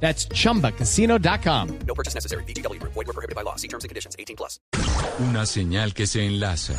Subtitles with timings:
[0.00, 1.78] That's chumbacasino.com.
[1.86, 2.44] No purchase necessary.
[2.44, 2.80] BGW.
[2.82, 3.56] Void were prohibited by law.
[3.56, 4.14] See terms and conditions.
[4.18, 4.60] 18 plus.
[5.18, 6.74] Una señal que se enlaza.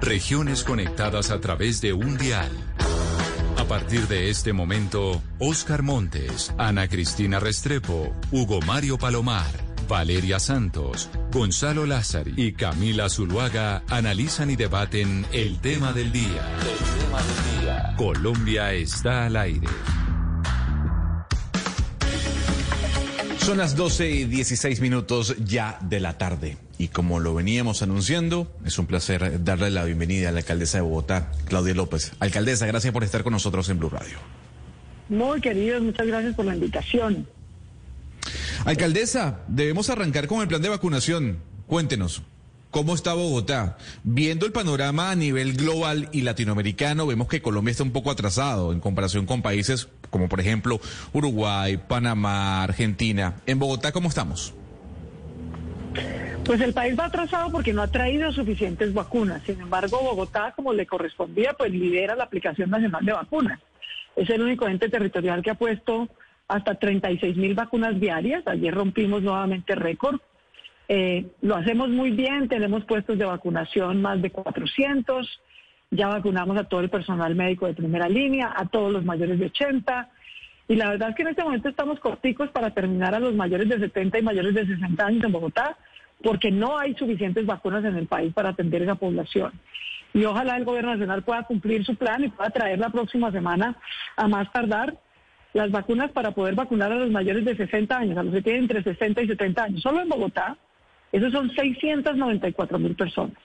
[0.00, 2.52] Regiones conectadas a través de un dial.
[3.56, 9.50] A partir de este momento, Oscar Montes, Ana Cristina Restrepo, Hugo Mario Palomar,
[9.88, 16.46] Valeria Santos, Gonzalo Lázari y Camila Zuluaga analizan y debaten el tema del día.
[16.60, 17.94] El tema del día.
[17.96, 19.68] Colombia está al aire.
[23.44, 26.56] Son las 12 y 16 minutos ya de la tarde.
[26.78, 30.82] Y como lo veníamos anunciando, es un placer darle la bienvenida a la alcaldesa de
[30.82, 32.12] Bogotá, Claudia López.
[32.20, 34.16] Alcaldesa, gracias por estar con nosotros en Blue Radio.
[35.10, 37.28] Muy queridos, muchas gracias por la invitación.
[38.64, 41.36] Alcaldesa, debemos arrancar con el plan de vacunación.
[41.66, 42.22] Cuéntenos,
[42.70, 43.76] ¿cómo está Bogotá?
[44.04, 48.72] Viendo el panorama a nivel global y latinoamericano, vemos que Colombia está un poco atrasado
[48.72, 50.78] en comparación con países como por ejemplo
[51.12, 53.34] Uruguay, Panamá, Argentina.
[53.46, 54.54] En Bogotá, ¿cómo estamos?
[56.44, 59.42] Pues el país va atrasado porque no ha traído suficientes vacunas.
[59.44, 63.60] Sin embargo, Bogotá, como le correspondía, pues lidera la aplicación nacional de vacunas.
[64.14, 66.08] Es el único ente territorial que ha puesto
[66.46, 68.46] hasta 36 mil vacunas diarias.
[68.46, 70.20] Ayer rompimos nuevamente récord.
[70.86, 75.40] Eh, lo hacemos muy bien, tenemos puestos de vacunación más de 400.
[75.90, 79.46] Ya vacunamos a todo el personal médico de primera línea, a todos los mayores de
[79.46, 80.08] 80.
[80.68, 83.68] Y la verdad es que en este momento estamos corticos para terminar a los mayores
[83.68, 85.76] de 70 y mayores de 60 años en Bogotá,
[86.22, 89.52] porque no hay suficientes vacunas en el país para atender esa población.
[90.14, 93.76] Y ojalá el gobierno nacional pueda cumplir su plan y pueda traer la próxima semana,
[94.16, 94.96] a más tardar,
[95.52, 98.62] las vacunas para poder vacunar a los mayores de 60 años, a los que tienen
[98.62, 99.82] entre 60 y 70 años.
[99.82, 100.56] Solo en Bogotá,
[101.12, 103.36] esos son 694 mil personas.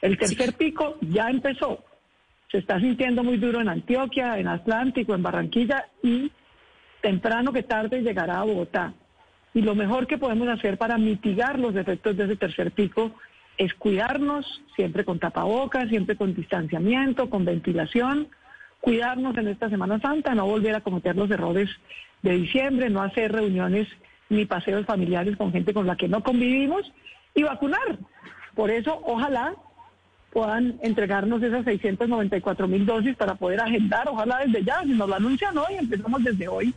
[0.00, 1.82] El tercer pico ya empezó
[2.54, 6.30] se está sintiendo muy duro en Antioquia, en Atlántico, en Barranquilla y
[7.02, 8.94] temprano que tarde llegará a Bogotá.
[9.54, 13.10] Y lo mejor que podemos hacer para mitigar los efectos de ese tercer pico
[13.58, 18.28] es cuidarnos, siempre con tapabocas, siempre con distanciamiento, con ventilación,
[18.80, 21.68] cuidarnos en esta Semana Santa, no volver a cometer los errores
[22.22, 23.88] de diciembre, no hacer reuniones
[24.28, 26.82] ni paseos familiares con gente con la que no convivimos
[27.34, 27.98] y vacunar.
[28.54, 29.56] Por eso, ojalá
[30.34, 35.14] puedan entregarnos esas 694 mil dosis para poder agendar, ojalá desde ya, si nos lo
[35.14, 36.74] anuncian hoy, empezamos desde hoy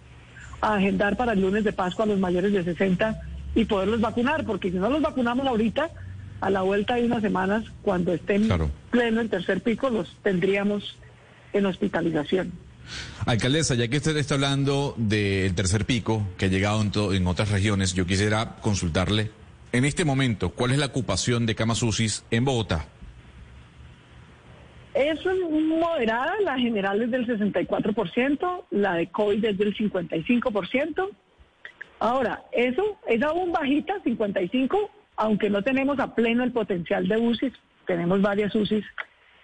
[0.62, 3.20] a agendar para el lunes de Pascua a los mayores de 60
[3.56, 5.90] y poderlos vacunar, porque si no los vacunamos ahorita,
[6.40, 8.70] a la vuelta de unas semanas, cuando estén Claro.
[8.92, 10.96] pleno el tercer pico, los tendríamos
[11.52, 12.52] en hospitalización.
[13.26, 17.50] Alcaldesa, ya que usted está hablando del tercer pico que ha llegado en, en otras
[17.50, 19.32] regiones, yo quisiera consultarle,
[19.72, 22.86] en este momento, ¿cuál es la ocupación de camas UCI en Bogotá?
[24.98, 31.10] Es moderada, la general es del 64%, la de COVID es del 55%.
[32.00, 37.54] Ahora, eso es aún bajita, 55, aunque no tenemos a pleno el potencial de UCI,
[37.86, 38.84] tenemos varias UCI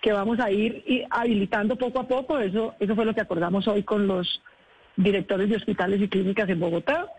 [0.02, 3.84] que vamos a ir habilitando poco a poco, eso, eso fue lo que acordamos hoy
[3.84, 4.42] con los
[4.96, 7.10] directores de hospitales y clínicas en Bogotá,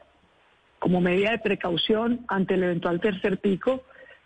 [0.80, 3.84] como medida de precaución ante el eventual tercer pico,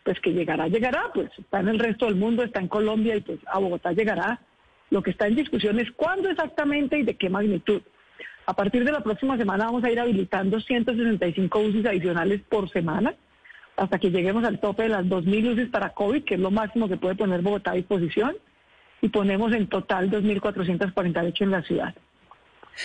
[0.08, 3.20] pues que llegará, llegará, pues está en el resto del mundo, está en Colombia y
[3.20, 4.40] pues a Bogotá llegará.
[4.88, 7.82] Lo que está en discusión es cuándo exactamente y de qué magnitud.
[8.46, 13.16] A partir de la próxima semana vamos a ir habilitando 165 UCIs adicionales por semana
[13.76, 16.88] hasta que lleguemos al tope de las 2.000 UCIs para COVID, que es lo máximo
[16.88, 18.34] que puede poner Bogotá a disposición,
[19.02, 21.94] y ponemos en total 2.448 en la ciudad.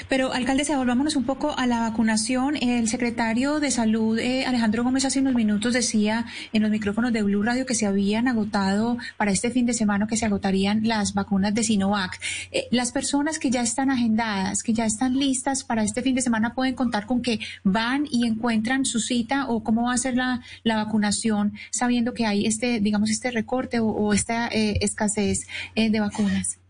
[0.09, 2.55] Pero, alcaldesa, volvámonos un poco a la vacunación.
[2.57, 7.21] El secretario de Salud, eh, Alejandro Gómez, hace unos minutos decía en los micrófonos de
[7.21, 11.13] Blue Radio que se habían agotado para este fin de semana, que se agotarían las
[11.13, 12.19] vacunas de Sinovac.
[12.51, 16.21] Eh, las personas que ya están agendadas, que ya están listas para este fin de
[16.21, 20.15] semana, pueden contar con que van y encuentran su cita o cómo va a ser
[20.15, 25.47] la, la vacunación, sabiendo que hay este, digamos, este recorte o, o esta eh, escasez
[25.75, 26.62] eh, de vacunas.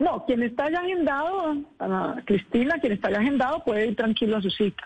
[0.00, 4.42] No, quien está ya agendado, Ana Cristina, quien está ya agendado puede ir tranquilo a
[4.42, 4.82] su cita.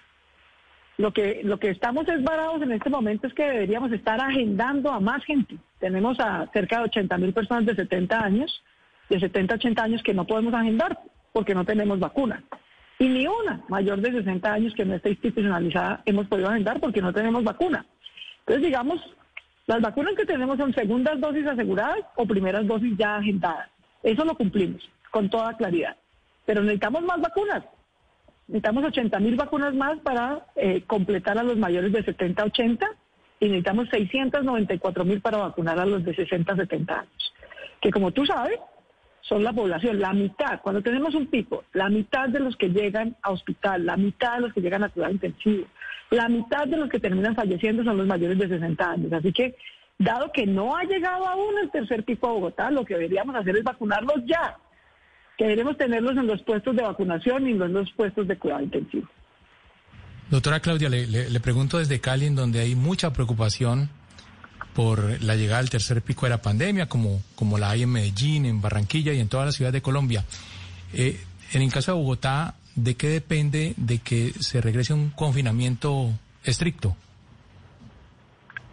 [0.98, 4.90] Lo que, lo que estamos es varados en este momento es que deberíamos estar agendando
[4.90, 5.56] a más gente.
[5.78, 8.62] Tenemos a cerca de 80 mil personas de 70 años,
[9.08, 10.98] de 70 a 80 años que no podemos agendar
[11.32, 12.42] porque no tenemos vacuna.
[12.98, 17.00] Y ni una mayor de 60 años que no esté institucionalizada hemos podido agendar porque
[17.00, 17.86] no tenemos vacuna.
[18.40, 19.00] Entonces, digamos,
[19.68, 23.70] las vacunas que tenemos son segundas dosis aseguradas o primeras dosis ya agendadas.
[24.02, 25.96] Eso lo cumplimos con toda claridad.
[26.44, 27.62] Pero necesitamos más vacunas.
[28.48, 32.86] Necesitamos 80 mil vacunas más para eh, completar a los mayores de 70 a 80
[33.38, 37.32] y necesitamos 694 mil para vacunar a los de 60 a 70 años.
[37.80, 38.58] Que como tú sabes,
[39.20, 43.14] son la población, la mitad, cuando tenemos un pico, la mitad de los que llegan
[43.22, 45.66] a hospital, la mitad de los que llegan a cuidado intensivo,
[46.10, 49.12] la mitad de los que terminan falleciendo son los mayores de 60 años.
[49.12, 49.54] Así que,
[49.96, 53.56] dado que no ha llegado aún el tercer pico a Bogotá, lo que deberíamos hacer
[53.56, 54.58] es vacunarlos ya.
[55.36, 59.08] Que tenerlos en los puestos de vacunación y en los puestos de cuidado intensivo.
[60.30, 63.90] Doctora Claudia, le, pregunto desde Cali, en donde hay mucha preocupación
[64.74, 68.46] por la llegada del tercer pico de la pandemia, como, como la hay en Medellín,
[68.46, 70.24] en Barranquilla y en todas las ciudades de Colombia.
[70.92, 71.20] Eh,
[71.52, 76.10] en el caso de Bogotá, ¿de qué depende de que se regrese un confinamiento
[76.42, 76.96] estricto?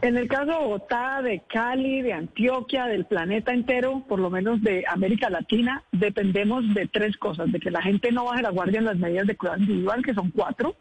[0.01, 4.59] En el caso de Bogotá, de Cali, de Antioquia, del planeta entero, por lo menos
[4.63, 7.51] de América Latina, dependemos de tres cosas.
[7.51, 10.15] De que la gente no baje la guardia en las medidas de cuidado individual, que
[10.15, 10.75] son cuatro.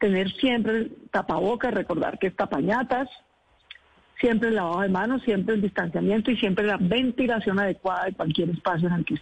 [0.00, 3.08] Tener siempre tapabocas, recordar que es tapañatas,
[4.20, 8.50] siempre el lavado de manos, siempre el distanciamiento y siempre la ventilación adecuada de cualquier
[8.50, 9.14] espacio en el que.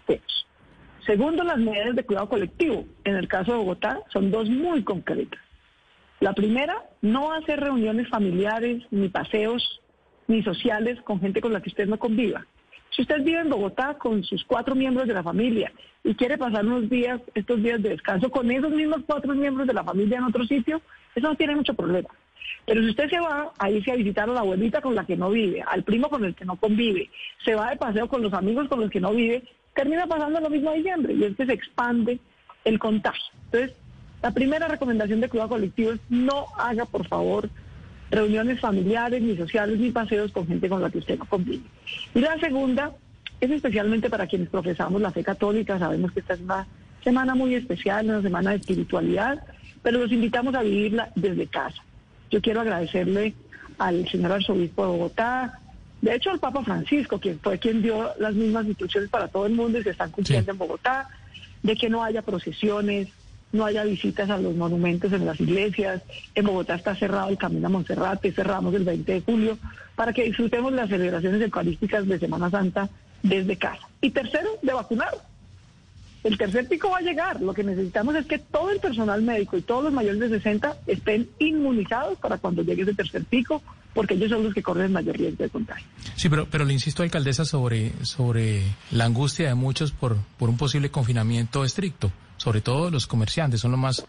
[1.04, 2.86] Segundo, las medidas de cuidado colectivo.
[3.04, 5.45] En el caso de Bogotá son dos muy concretas.
[6.20, 9.80] La primera, no hacer reuniones familiares, ni paseos,
[10.28, 12.46] ni sociales con gente con la que usted no conviva.
[12.90, 15.70] Si usted vive en Bogotá con sus cuatro miembros de la familia
[16.02, 19.74] y quiere pasar unos días, estos días de descanso con esos mismos cuatro miembros de
[19.74, 20.80] la familia en otro sitio,
[21.14, 22.08] eso no tiene mucho problema.
[22.64, 25.16] Pero si usted se va a irse a visitar a la abuelita con la que
[25.16, 27.10] no vive, al primo con el que no convive,
[27.44, 30.48] se va de paseo con los amigos con los que no vive, termina pasando lo
[30.48, 32.18] mismo a diciembre y es que se expande
[32.64, 33.22] el contagio.
[33.44, 33.76] Entonces,
[34.22, 37.48] la primera recomendación de cuidado colectivo es no haga, por favor,
[38.10, 41.64] reuniones familiares, ni sociales, ni paseos con gente con la que usted no convive.
[42.14, 42.92] Y la segunda
[43.40, 46.66] es especialmente para quienes profesamos la fe católica, sabemos que esta es una
[47.04, 49.42] semana muy especial, una semana de espiritualidad,
[49.82, 51.82] pero los invitamos a vivirla desde casa.
[52.30, 53.34] Yo quiero agradecerle
[53.78, 55.60] al señor arzobispo de Bogotá,
[56.00, 59.52] de hecho al Papa Francisco, quien fue quien dio las mismas instrucciones para todo el
[59.52, 61.08] mundo y se están cumpliendo en Bogotá,
[61.62, 63.08] de que no haya procesiones,
[63.56, 66.02] no haya visitas a los monumentos en las iglesias.
[66.34, 69.58] En Bogotá está cerrado el Camino a Monserrate, cerramos el 20 de julio,
[69.94, 72.88] para que disfrutemos las celebraciones eucarísticas de Semana Santa
[73.22, 73.88] desde casa.
[74.00, 75.14] Y tercero, de vacunar.
[76.24, 77.40] El tercer pico va a llegar.
[77.40, 80.76] Lo que necesitamos es que todo el personal médico y todos los mayores de 60
[80.88, 83.62] estén inmunizados para cuando llegue ese tercer pico,
[83.94, 85.86] porque ellos son los que corren mayor riesgo de contagio.
[86.16, 90.56] Sí, pero, pero le insisto, alcaldesa, sobre, sobre la angustia de muchos por, por un
[90.56, 92.10] posible confinamiento estricto.
[92.46, 94.06] Sobre todo los comerciantes son los más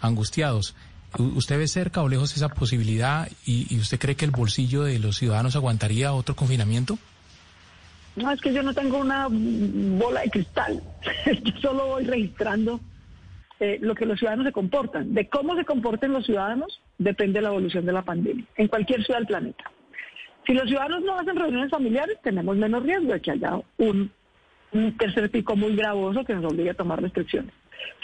[0.00, 0.74] angustiados.
[1.16, 5.16] ¿Usted ve cerca o lejos esa posibilidad y, usted cree que el bolsillo de los
[5.16, 6.98] ciudadanos aguantaría otro confinamiento?
[8.16, 10.82] No, es que yo no tengo una bola de cristal.
[11.44, 12.80] yo solo voy registrando
[13.60, 15.14] eh, lo que los ciudadanos se comportan.
[15.14, 19.04] De cómo se comporten los ciudadanos depende de la evolución de la pandemia en cualquier
[19.04, 19.70] ciudad del planeta.
[20.48, 24.10] Si los ciudadanos no hacen reuniones familiares, tenemos menos riesgo de que haya un,
[24.98, 27.54] tercer pico muy gravoso que nos obligue a tomar restricciones.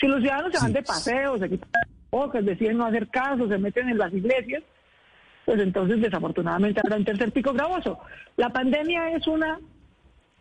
[0.01, 1.69] Si los ciudadanos se van de paseo, se quitan
[2.11, 4.63] bocas, deciden no hacer caso, se meten en las iglesias,
[5.45, 7.99] pues entonces desafortunadamente habrá un tercer pico gravoso.
[8.37, 9.59] La pandemia es una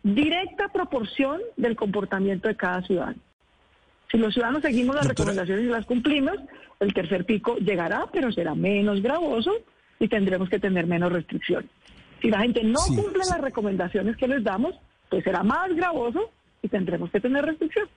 [0.02, 3.18] directa proporción del comportamiento de cada ciudadano.
[4.10, 6.36] Si los ciudadanos seguimos las recomendaciones y las cumplimos,
[6.78, 9.52] el tercer pico llegará, pero será menos gravoso
[9.98, 11.70] y tendremos que tener menos restricciones.
[12.20, 14.74] Si la gente no cumple las recomendaciones que les damos,
[15.10, 16.30] pues será más gravoso
[16.62, 17.90] y tendremos que tener restricciones.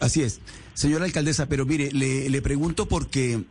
[0.00, 0.40] Así es.
[0.74, 3.44] Señora alcaldesa, pero mire, le, pregunto porque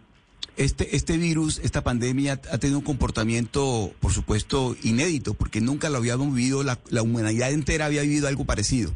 [0.58, 5.98] este, este virus, esta pandemia ha tenido un comportamiento, por supuesto, inédito, porque nunca lo
[5.98, 8.94] habíamos vivido, la, humanidad entera había vivido algo parecido.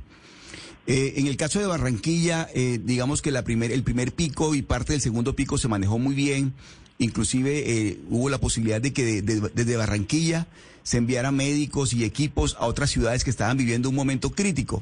[0.87, 4.93] Eh, en el caso de Barranquilla, eh, digamos que la el primer pico y parte
[4.93, 6.53] del segundo pico se manejó muy bien.
[6.97, 10.47] Inclusive eh, hubo la posibilidad de que desde Barranquilla
[10.83, 14.81] se enviaran médicos y equipos a otras ciudades que estaban viviendo un momento crítico.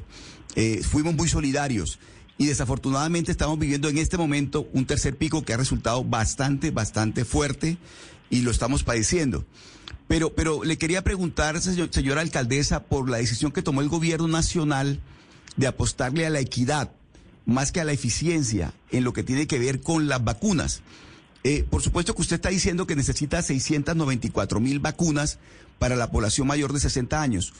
[0.82, 1.98] fuimos muy solidarios
[2.38, 7.24] y desafortunadamente estamos viviendo en este momento un tercer pico que ha resultado bastante, bastante
[7.24, 7.78] fuerte
[8.30, 9.44] y lo estamos padeciendo.
[10.08, 15.00] Pero, pero le quería preguntar, señora alcaldesa, por la decisión que tomó el gobierno nacional
[15.56, 16.92] de apostarle a la equidad
[17.46, 20.82] más que a la eficiencia en lo que tiene que ver con las vacunas.
[21.44, 25.38] Eh, por supuesto que usted está diciendo que necesita 694 mil vacunas
[25.78, 27.52] para la población mayor de 60 años,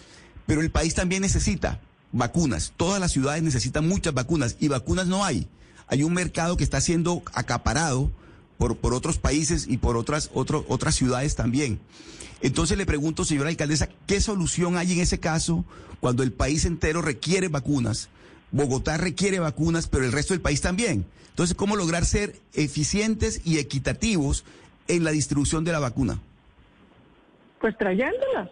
[0.47, 1.81] pero el país también necesita
[2.13, 2.73] vacunas.
[2.77, 5.47] Todas las ciudades necesitan muchas vacunas y vacunas no hay.
[5.89, 8.11] hay un mercado que está siendo acaparado
[8.59, 11.79] por, por otros países y por otras, otro, otras ciudades también.
[12.41, 15.65] Entonces le pregunto, señora alcaldesa, ¿qué solución hay en ese caso
[16.01, 18.09] cuando el país entero requiere vacunas?
[18.53, 21.07] Bogotá requiere vacunas, pero el resto del país también.
[21.31, 24.45] Entonces, ¿cómo lograr ser eficientes y equitativos
[24.89, 26.19] en la distribución de la vacuna?
[27.61, 28.51] Pues trayéndolas.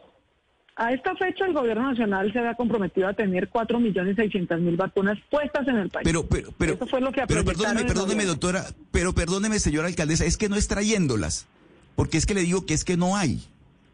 [0.76, 5.76] A esta fecha el gobierno nacional se había comprometido a tener 4.600.000 vacunas puestas en
[5.76, 6.04] el país.
[6.04, 10.24] Pero, pero, pero, Eso fue lo que pero perdóneme, perdóneme, doctora, pero perdóneme, señora alcaldesa,
[10.24, 11.46] es que no es trayéndolas,
[11.94, 13.44] porque es que le digo que es que no hay.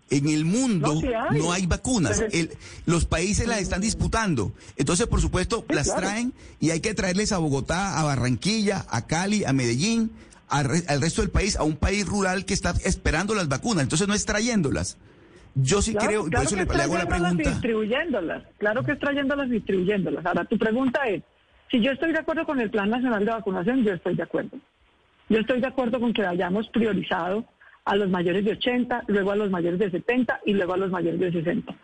[0.09, 1.39] En el mundo No, sí hay.
[1.39, 2.21] no hay vacunas.
[2.33, 2.51] El-
[2.87, 4.53] los países las están disputando.
[4.77, 6.01] Entonces, por supuesto, Sí, las claro.
[6.01, 10.11] traen y hay que traerles a Bogotá, a Barranquilla, a Cali, a Medellín,
[10.49, 10.65] al
[11.01, 13.83] resto del país, a un país rural que está esperando las vacunas.
[13.85, 14.97] Entonces, no es trayéndolas.
[15.63, 17.51] Yo sí Claro, creo, y por claro eso que le, le hago la pregunta.
[17.51, 18.43] distribuyéndolas.
[18.59, 20.27] Claro que es trayéndolas y distribuyéndolas.
[20.27, 21.23] Ahora, tu pregunta es,
[21.71, 24.59] si yo estoy de acuerdo con el Plan Nacional de Vacunación, yo estoy de acuerdo.
[25.29, 27.45] Yo estoy de acuerdo con que hayamos priorizado
[27.85, 30.91] a los mayores de 80, luego a los mayores de 70 y luego a los
[30.91, 31.75] mayores de 60.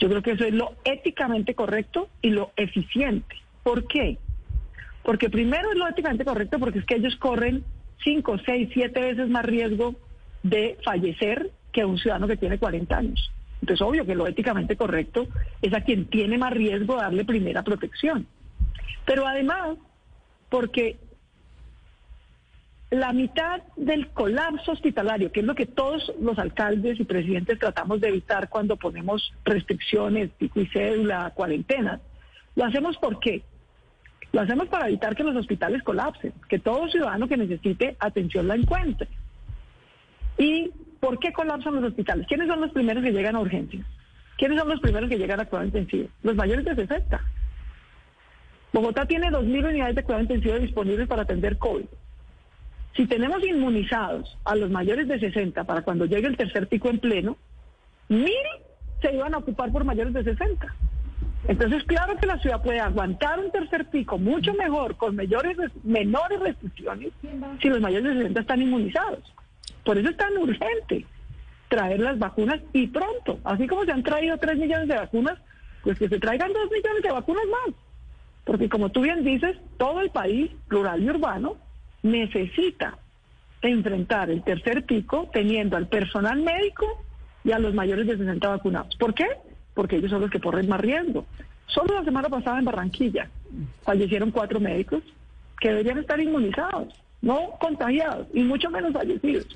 [0.00, 3.36] Yo creo que eso es lo éticamente correcto y lo eficiente.
[3.62, 4.18] ¿Por qué?
[5.02, 7.62] Porque primero es lo éticamente correcto porque es que ellos corren
[8.02, 9.94] 5, 6, 7 veces más riesgo
[10.42, 13.30] de fallecer que un ciudadano que tiene 40 años.
[13.60, 15.26] Entonces, obvio que lo éticamente correcto
[15.60, 18.26] es a quien tiene más riesgo darle primera protección.
[19.04, 19.76] Pero además,
[20.48, 20.98] porque
[22.90, 28.00] la mitad del colapso hospitalario, que es lo que todos los alcaldes y presidentes tratamos
[28.00, 32.00] de evitar cuando ponemos restricciones, pico y cédula, cuarentenas,
[32.54, 33.42] lo hacemos ¿por qué?
[34.32, 38.54] Lo hacemos para evitar que los hospitales colapsen, que todo ciudadano que necesite atención la
[38.54, 39.08] encuentre.
[40.38, 40.70] ¿Y
[41.04, 42.26] por qué colapsan los hospitales?
[42.26, 43.84] ¿Quiénes son los primeros que llegan a urgencias?
[44.38, 46.08] ¿Quiénes son los primeros que llegan a cuidado intensivo?
[46.22, 47.20] Los mayores de 60.
[48.72, 51.84] Bogotá tiene 2.000 unidades de cuidado intensivo disponibles para atender COVID.
[52.96, 56.98] Si tenemos inmunizados a los mayores de 60 para cuando llegue el tercer pico en
[56.98, 57.36] pleno,
[58.08, 58.32] mil
[59.02, 60.74] se iban a ocupar por mayores de 60.
[61.48, 67.12] Entonces, claro que la ciudad puede aguantar un tercer pico mucho mejor, con menores restricciones,
[67.60, 69.34] si los mayores de 60 están inmunizados.
[69.84, 71.06] Por eso es tan urgente
[71.68, 73.38] traer las vacunas y pronto.
[73.44, 75.38] Así como se han traído 3 millones de vacunas,
[75.82, 77.74] pues que se traigan 2 millones de vacunas más.
[78.44, 81.56] Porque como tú bien dices, todo el país, rural y urbano,
[82.02, 82.98] necesita
[83.62, 86.86] enfrentar el tercer pico teniendo al personal médico
[87.42, 88.94] y a los mayores de 60 vacunados.
[88.96, 89.26] ¿Por qué?
[89.74, 91.26] Porque ellos son los que corren más riesgo.
[91.66, 93.28] Solo la semana pasada en Barranquilla
[93.82, 95.02] fallecieron cuatro médicos
[95.58, 96.92] que deberían estar inmunizados,
[97.24, 99.46] no contagiados y mucho menos fallecidos.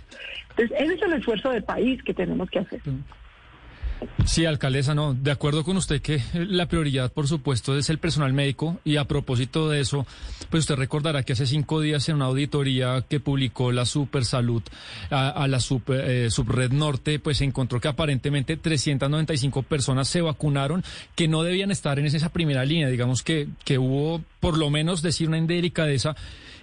[0.50, 2.80] Entonces, ese es el esfuerzo de país que tenemos que hacer.
[4.26, 8.32] Sí, alcaldesa, no, de acuerdo con usted que la prioridad, por supuesto, es el personal
[8.32, 10.06] médico y a propósito de eso,
[10.50, 14.62] pues usted recordará que hace cinco días en una auditoría que publicó la Supersalud
[15.10, 20.20] a, a la Super, eh, Subred Norte, pues se encontró que aparentemente 395 personas se
[20.20, 20.84] vacunaron
[21.16, 25.02] que no debían estar en esa primera línea, digamos que, que hubo por lo menos
[25.02, 26.14] decir una indelicadeza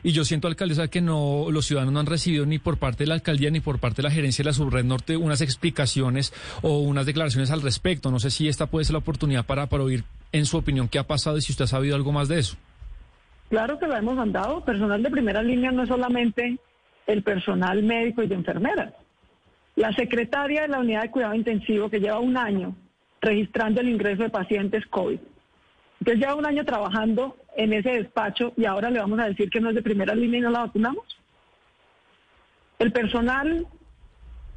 [0.06, 3.08] y yo siento, alcaldesa, que no los ciudadanos no han recibido ni por parte de
[3.08, 6.32] la alcaldía ni por parte de la gerencia de la Subred Norte unas explicaciones
[6.62, 8.12] o unas declaraciones al respecto.
[8.12, 11.00] No sé si esta puede ser la oportunidad para, para oír en su opinión qué
[11.00, 12.56] ha pasado y si usted ha sabido algo más de eso.
[13.50, 14.64] Claro que lo hemos mandado.
[14.64, 16.60] Personal de primera línea no es solamente
[17.08, 18.94] el personal médico y de enfermeras.
[19.76, 22.76] La secretaria de la unidad de cuidado intensivo que lleva un año
[23.22, 25.18] registrando el ingreso de pacientes COVID.
[26.00, 29.60] Entonces lleva un año trabajando en ese despacho y ahora le vamos a decir que
[29.60, 31.04] no es de primera línea y no la vacunamos.
[32.80, 33.68] El personal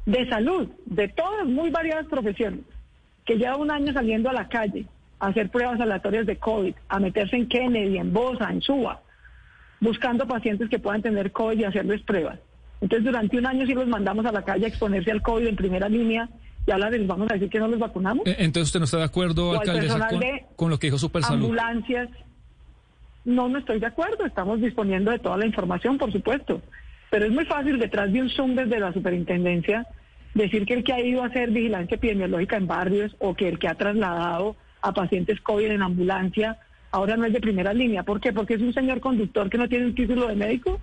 [0.05, 2.61] de salud, de todas muy variadas profesiones,
[3.25, 4.85] que lleva un año saliendo a la calle
[5.19, 9.01] a hacer pruebas aleatorias de COVID, a meterse en Kennedy, en Bosa, en Suba,
[9.79, 12.39] buscando pacientes que puedan tener COVID y hacerles pruebas.
[12.81, 15.55] Entonces, durante un año sí los mandamos a la calle a exponerse al COVID en
[15.55, 16.29] primera línea
[16.65, 18.25] y ahora les vamos a decir que no los vacunamos.
[18.25, 21.43] Eh, Entonces usted no está de acuerdo, alcaldesa, con, de con lo que dijo Supersalud.
[21.43, 22.09] ambulancias.
[23.29, 24.25] No, no estoy de acuerdo.
[24.25, 26.63] Estamos disponiendo de toda la información, por supuesto.
[27.11, 29.85] Pero es muy fácil detrás de un Zoom desde la superintendencia
[30.33, 33.59] decir que el que ha ido a hacer vigilancia epidemiológica en barrios o que el
[33.59, 36.57] que ha trasladado a pacientes COVID en ambulancia
[36.89, 38.01] ahora no es de primera línea.
[38.01, 38.33] ¿Por qué?
[38.33, 40.81] Porque es un señor conductor que no tiene un título de médico.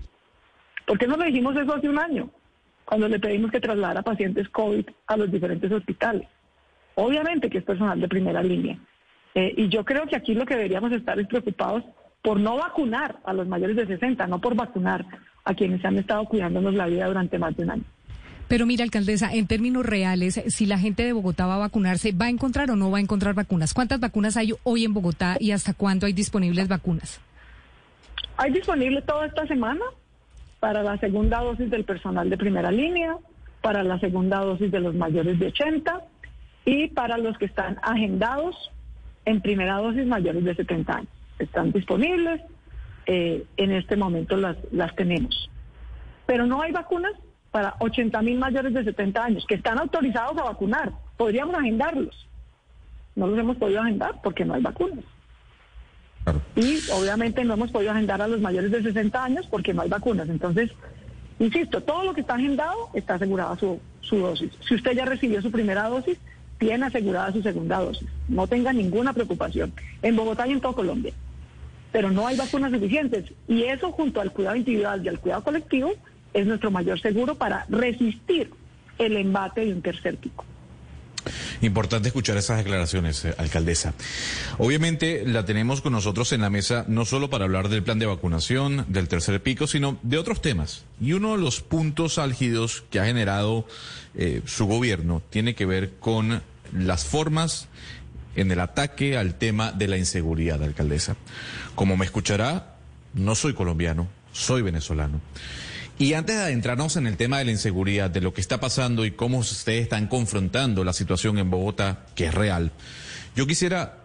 [0.86, 2.30] ¿Por qué no le dijimos eso hace un año?
[2.84, 6.28] Cuando le pedimos que trasladara pacientes COVID a los diferentes hospitales.
[6.94, 8.78] Obviamente que es personal de primera línea.
[9.34, 11.82] Eh, y yo creo que aquí lo que deberíamos estar es preocupados
[12.22, 15.04] por no vacunar a los mayores de 60, no por vacunar
[15.44, 17.84] a quienes han estado cuidándonos la vida durante más de un año.
[18.48, 22.26] Pero mira, alcaldesa, en términos reales, si la gente de Bogotá va a vacunarse, ¿va
[22.26, 23.74] a encontrar o no va a encontrar vacunas?
[23.74, 27.20] ¿Cuántas vacunas hay hoy en Bogotá y hasta cuándo hay disponibles vacunas?
[28.36, 29.84] Hay disponible toda esta semana
[30.60, 33.16] para la segunda dosis del personal de primera línea,
[33.62, 36.02] para la segunda dosis de los mayores de 80
[36.64, 38.70] y para los que están agendados
[39.24, 41.15] en primera dosis mayores de 70 años.
[41.38, 42.40] Están disponibles,
[43.06, 45.50] eh, en este momento las, las tenemos.
[46.26, 47.12] Pero no hay vacunas
[47.50, 50.92] para 80 mil mayores de 70 años que están autorizados a vacunar.
[51.16, 52.26] Podríamos agendarlos.
[53.14, 55.04] No los hemos podido agendar porque no hay vacunas.
[56.56, 59.88] Y obviamente no hemos podido agendar a los mayores de 60 años porque no hay
[59.88, 60.28] vacunas.
[60.28, 60.70] Entonces,
[61.38, 64.50] insisto, todo lo que está agendado está asegurada su, su dosis.
[64.66, 66.18] Si usted ya recibió su primera dosis,
[66.58, 68.08] tiene asegurada su segunda dosis.
[68.28, 69.72] No tenga ninguna preocupación.
[70.02, 71.12] En Bogotá y en todo Colombia.
[71.96, 73.24] Pero no hay vacunas suficientes.
[73.48, 75.94] Y eso junto al cuidado individual y al cuidado colectivo
[76.34, 78.50] es nuestro mayor seguro para resistir
[78.98, 80.44] el embate de un tercer pico.
[81.62, 83.94] Importante escuchar esas declaraciones, eh, alcaldesa.
[84.58, 88.04] Obviamente la tenemos con nosotros en la mesa no solo para hablar del plan de
[88.04, 90.84] vacunación, del tercer pico, sino de otros temas.
[91.00, 93.66] Y uno de los puntos álgidos que ha generado
[94.14, 96.42] eh, su gobierno tiene que ver con
[96.74, 97.68] las formas
[98.36, 101.16] en el ataque al tema de la inseguridad, alcaldesa.
[101.74, 102.76] Como me escuchará,
[103.14, 105.20] no soy colombiano, soy venezolano.
[105.98, 109.06] Y antes de adentrarnos en el tema de la inseguridad, de lo que está pasando
[109.06, 112.72] y cómo ustedes están confrontando la situación en Bogotá, que es real,
[113.34, 114.04] yo quisiera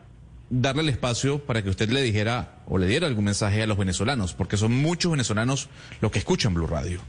[0.50, 3.78] darle el espacio para que usted le dijera o le diera algún mensaje a los
[3.78, 5.70] venezolanos, porque son muchos venezolanos
[6.00, 7.02] los que escuchan Blue Radio.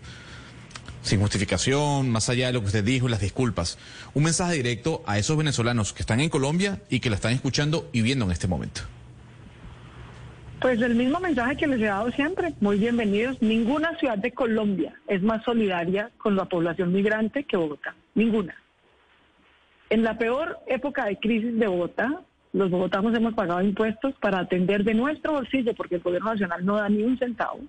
[1.03, 3.79] Sin justificación, más allá de lo que usted dijo y las disculpas.
[4.15, 7.89] Un mensaje directo a esos venezolanos que están en Colombia y que la están escuchando
[7.93, 8.83] y viendo en este momento.
[10.61, 13.43] Pues el mismo mensaje que les he dado siempre, muy bienvenidos.
[13.43, 18.55] Ninguna ciudad de Colombia es más solidaria con la población migrante que Bogotá, ninguna.
[19.91, 24.85] En la peor época de crisis de Bogotá, los bogotanos hemos pagado impuestos para atender
[24.85, 27.61] de nuestro bolsillo, porque el gobierno nacional no da ni un centavo,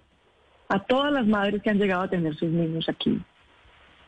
[0.74, 3.22] a todas las madres que han llegado a tener sus niños aquí,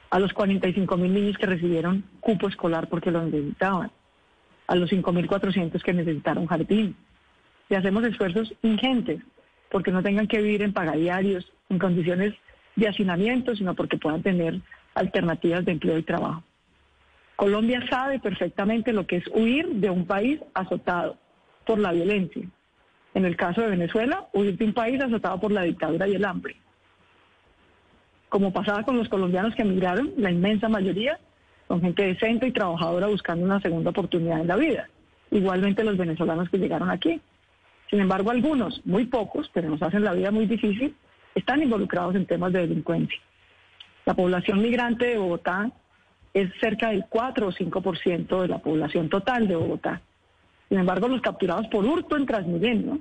[0.10, 3.92] a los 45 mil niños que recibieron cupo escolar porque lo necesitaban,
[4.66, 6.96] a los 5.400 que necesitaron jardín
[7.70, 9.22] y hacemos esfuerzos ingentes
[9.70, 12.34] porque no tengan que vivir en pagadiarios, en condiciones
[12.76, 14.60] de hacinamiento, sino porque puedan tener
[14.96, 16.44] alternativas de empleo y trabajo.
[17.36, 21.16] Colombia sabe perfectamente lo que es huir de un país azotado
[21.64, 22.50] por la violencia.
[23.16, 26.58] En el caso de Venezuela, huir un país azotado por la dictadura y el hambre.
[28.28, 31.18] Como pasaba con los colombianos que emigraron, la inmensa mayoría
[31.70, 34.90] son gente decente y trabajadora buscando una segunda oportunidad en la vida.
[35.32, 37.22] Igualmente los venezolanos que llegaron aquí.
[37.90, 40.94] Sin embargo, algunos, muy pocos, pero nos hacen la vida muy difícil,
[41.34, 43.20] están involucrados en temas de delincuencia.
[44.06, 45.72] La población migrante de Bogotá
[46.34, 50.02] es cerca del 4 o 5% de la población total de Bogotá.
[50.70, 53.00] Sin embargo, los capturados por hurto en Transmilenio,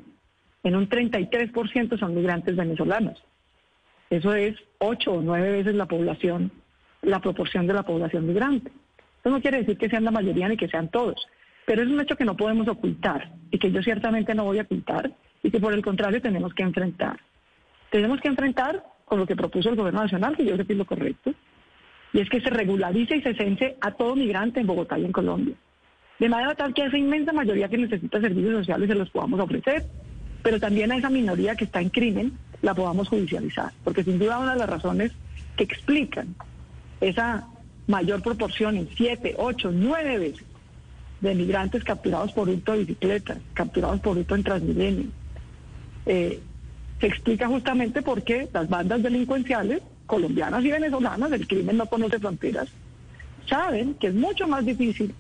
[0.63, 3.23] en un 33% son migrantes venezolanos.
[4.11, 6.53] Eso es 8 o 9 veces la población,
[7.03, 8.71] la proporción de la población migrante.
[9.21, 11.27] Eso no quiere decir que sean la mayoría ni que sean todos,
[11.67, 14.63] pero es un hecho que no podemos ocultar y que yo ciertamente no voy a
[14.63, 15.11] ocultar
[15.43, 17.19] y que por el contrario tenemos que enfrentar.
[17.91, 20.79] Tenemos que enfrentar con lo que propuso el gobierno nacional, que yo creo que es
[20.79, 21.35] lo correcto,
[22.13, 25.13] y es que se regularice y se cense a todo migrante en Bogotá y en
[25.13, 25.55] Colombia.
[26.19, 29.41] De manera tal que a esa inmensa mayoría que necesita servicios sociales se los podamos
[29.41, 29.85] ofrecer,
[30.43, 34.39] pero también a esa minoría que está en crimen la podamos judicializar, porque sin duda
[34.39, 35.13] una de las razones
[35.57, 36.35] que explican
[37.01, 37.47] esa
[37.87, 40.45] mayor proporción en siete, ocho, nueve veces
[41.21, 45.07] de migrantes capturados por hurto de bicicletas, capturados por hurto en Transmilenio.
[46.07, 46.41] Eh,
[47.01, 52.69] se explica justamente porque las bandas delincuenciales, colombianas y venezolanas, el crimen no conoce fronteras,
[53.47, 55.15] saben que es mucho más difícil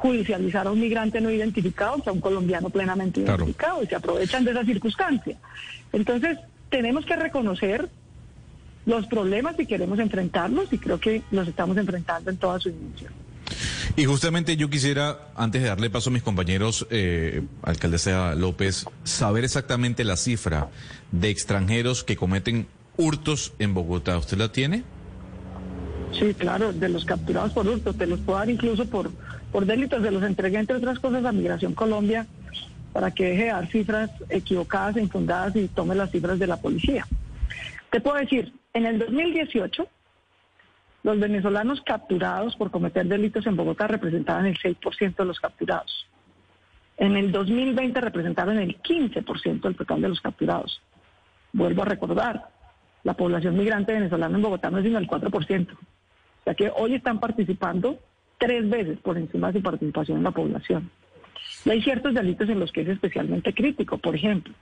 [0.00, 4.44] judicializar a un migrante no identificado que a un colombiano plenamente identificado y se aprovechan
[4.44, 5.36] de esa circunstancia.
[5.92, 6.38] Entonces,
[6.70, 7.86] tenemos que reconocer
[8.86, 13.12] los problemas si queremos enfrentarlos y creo que los estamos enfrentando en toda su dimensión.
[13.94, 19.44] Y justamente yo quisiera, antes de darle paso a mis compañeros, eh, alcaldesa López, saber
[19.44, 20.70] exactamente la cifra
[21.12, 24.16] de extranjeros que cometen hurtos en Bogotá.
[24.16, 24.82] ¿Usted la tiene?
[26.18, 29.10] Sí, claro, de los capturados por hurtos, te los puedo dar incluso por,
[29.52, 32.26] por delitos, de los entregué entre otras cosas a Migración Colombia
[32.92, 36.56] para que deje de dar cifras equivocadas e infundadas y tome las cifras de la
[36.56, 37.06] policía.
[37.90, 39.88] Te puedo decir, en el 2018
[41.02, 46.06] los venezolanos capturados por cometer delitos en Bogotá representaban el 6% de los capturados.
[46.98, 50.82] En el 2020 representaron el 15% del total de los capturados.
[51.52, 52.50] Vuelvo a recordar,
[53.02, 55.72] la población migrante venezolana en Bogotá no es sino el 4%.
[55.72, 55.76] O
[56.44, 57.98] sea que hoy están participando
[58.40, 60.90] tres veces por encima de su participación en la población.
[61.64, 63.98] Y hay ciertos delitos en los que es especialmente crítico.
[63.98, 64.54] Por ejemplo,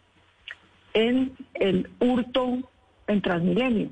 [0.93, 2.59] en el hurto
[3.07, 3.91] en Transmilenio.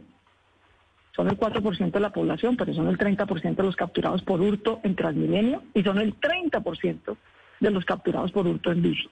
[1.15, 4.81] Son el 4% de la población, pero son el 30% de los capturados por hurto
[4.83, 7.17] en Transmilenio y son el 30%
[7.61, 9.09] de los capturados por hurto en bici.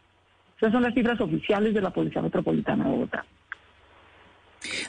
[0.58, 3.24] Esas son las cifras oficiales de la Policía Metropolitana de Bogotá.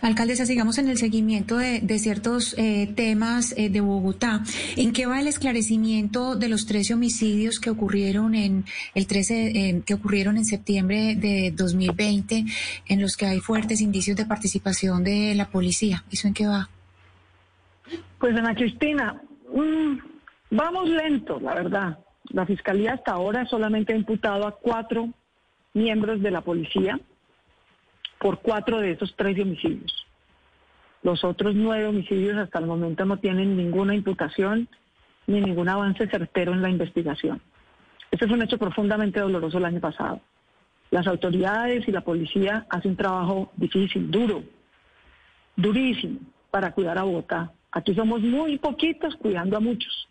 [0.01, 4.41] Alcaldesa, sigamos en el seguimiento de, ciertos eh, temas eh, de Bogotá.
[4.75, 9.81] ¿En qué va el esclarecimiento de los 13 homicidios que ocurrieron en el 13 eh,
[9.85, 12.45] que ocurrieron en septiembre de 2020,
[12.87, 16.03] en los que hay fuertes indicios de participación de la policía?
[16.11, 16.69] ¿Eso en qué va?
[18.19, 19.21] Pues Ana Cristina,
[19.53, 19.97] mm,
[20.51, 21.99] vamos lento, la verdad.
[22.29, 25.09] La fiscalía hasta ahora solamente ha imputado a cuatro
[25.73, 26.99] miembros de la policía
[28.19, 30.05] por cuatro de esos tres homicidios.
[31.03, 34.67] Los otros nueve homicidios hasta el momento no tienen ninguna imputación
[35.27, 37.41] ni ningún avance certero en la investigación.
[38.11, 40.21] Este es un hecho profundamente doloroso el año pasado.
[40.91, 44.43] Las autoridades y la policía hacen un trabajo difícil, duro,
[45.55, 46.19] durísimo
[46.51, 47.51] para cuidar a Bogotá.
[47.71, 50.07] Aquí somos muy poquitos cuidando a muchos.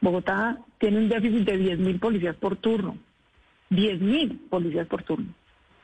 [0.00, 2.98] Bogotá tiene un déficit de 10.000 policías por turno.
[3.70, 5.32] 10.000 policías por turno.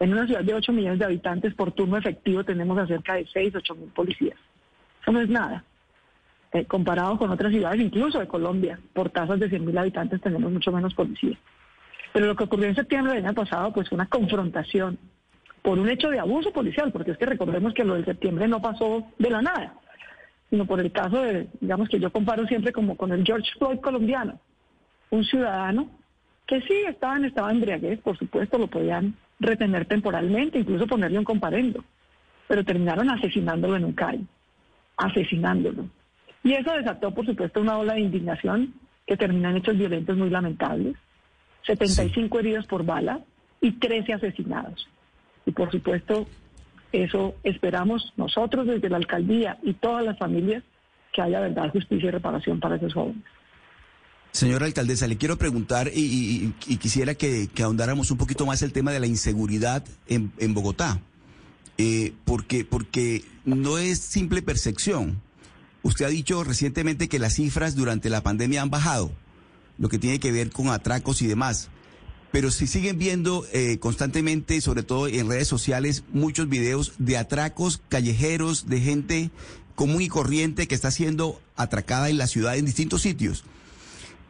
[0.01, 3.27] En una ciudad de 8 millones de habitantes, por turno efectivo tenemos a cerca de
[3.27, 4.39] 6, 8 mil policías.
[5.03, 5.65] Eso no es nada.
[6.53, 10.51] Eh, comparado con otras ciudades, incluso de Colombia, por tasas de 100 mil habitantes tenemos
[10.51, 11.39] mucho menos policías.
[12.13, 14.99] Pero lo que ocurrió en septiembre del año pasado, pues una confrontación
[15.63, 18.63] por un hecho de abuso policial, porque es que recordemos que lo de septiembre no
[18.63, 19.75] pasó de la nada,
[20.49, 23.81] sino por el caso de, digamos que yo comparo siempre como con el George Floyd
[23.81, 24.41] colombiano,
[25.11, 25.91] un ciudadano
[26.47, 31.25] que sí estaba en estado embriaguez, por supuesto, lo podían retener temporalmente, incluso ponerle un
[31.25, 31.85] comparendo,
[32.47, 34.27] pero terminaron asesinándolo en un CAI,
[34.97, 35.89] asesinándolo.
[36.43, 38.75] Y eso desató, por supuesto, una ola de indignación
[39.07, 40.97] que termina en hechos violentos muy lamentables,
[41.67, 43.21] 75 heridos por bala
[43.61, 44.89] y 13 asesinados.
[45.47, 46.27] Y por supuesto,
[46.93, 50.63] eso esperamos nosotros desde la alcaldía y todas las familias
[51.13, 53.25] que haya verdad, justicia y reparación para esos jóvenes.
[54.33, 59.01] Señora alcaldesa, le quiero preguntar y, quisiera que, ahondáramos un poquito más el tema de
[59.01, 61.01] la inseguridad en, Bogotá,
[61.79, 65.21] eh, porque, porque no es simple percepción.
[65.83, 69.11] Usted ha dicho recientemente que las cifras durante la pandemia han bajado,
[69.79, 71.69] lo que tiene que ver con atracos y demás.
[72.31, 77.81] Pero se siguen viendo eh, constantemente, sobre todo en redes sociales, muchos videos de atracos
[77.89, 79.31] callejeros, de gente
[79.75, 83.45] común y corriente que está siendo atracada en la ciudad en distintos sitios.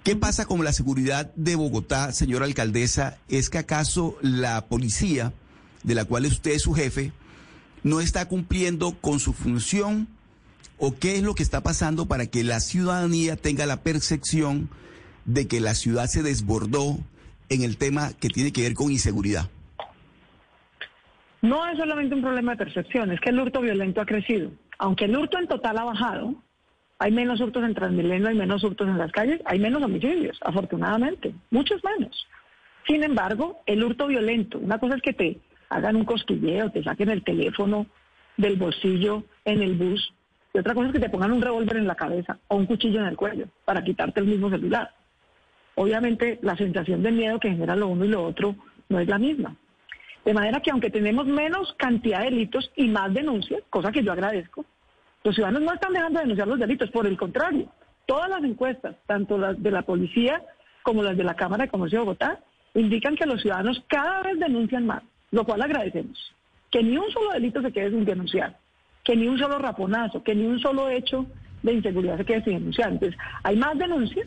[0.04, 3.18] ¿Qué pasa con la seguridad de Bogotá, señora alcaldesa?
[3.28, 5.32] ¿Es que acaso la policía,
[5.82, 7.12] de la cual usted es su jefe,
[7.82, 10.08] no está cumpliendo con su función?
[10.78, 14.70] ¿O qué es lo que está pasando para que la ciudadanía tenga la percepción
[15.24, 16.98] de que la ciudad se desbordó
[17.48, 19.50] en el tema que tiene que ver con inseguridad?
[21.42, 24.50] No es solamente un problema de percepción, es que el hurto violento ha crecido.
[24.78, 26.34] Aunque el hurto en total ha bajado,
[26.98, 31.32] hay menos hurtos en Transmilenio, hay menos hurtos en las calles, hay menos homicidios, afortunadamente,
[31.50, 32.26] muchos menos.
[32.86, 37.10] Sin embargo, el hurto violento, una cosa es que te hagan un cosquilleo, te saquen
[37.10, 37.86] el teléfono
[38.36, 40.12] del bolsillo en el bus,
[40.52, 43.00] y otra cosa es que te pongan un revólver en la cabeza o un cuchillo
[43.00, 44.90] en el cuello para quitarte el mismo celular.
[45.74, 48.56] Obviamente la sensación de miedo que genera lo uno y lo otro
[48.88, 49.54] no es la misma.
[50.24, 54.10] De manera que aunque tenemos menos cantidad de delitos y más denuncias, cosa que yo
[54.10, 54.64] agradezco,
[55.24, 57.68] los ciudadanos no están dejando de denunciar los delitos, por el contrario,
[58.06, 60.42] todas las encuestas, tanto las de la policía
[60.82, 62.40] como las de la Cámara de Comercio de Bogotá,
[62.74, 66.34] indican que los ciudadanos cada vez denuncian más, lo cual agradecemos.
[66.70, 68.58] Que ni un solo delito se quede sin denunciar,
[69.04, 71.26] que ni un solo raponazo, que ni un solo hecho
[71.62, 72.92] de inseguridad se quede sin denunciar.
[72.92, 74.26] Entonces, hay más denuncias,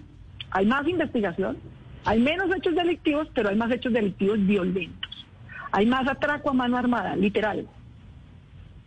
[0.52, 1.58] hay más investigación,
[2.06, 5.26] hay menos hechos delictivos, pero hay más hechos delictivos violentos.
[5.72, 7.68] Hay más atraco a mano armada, literal.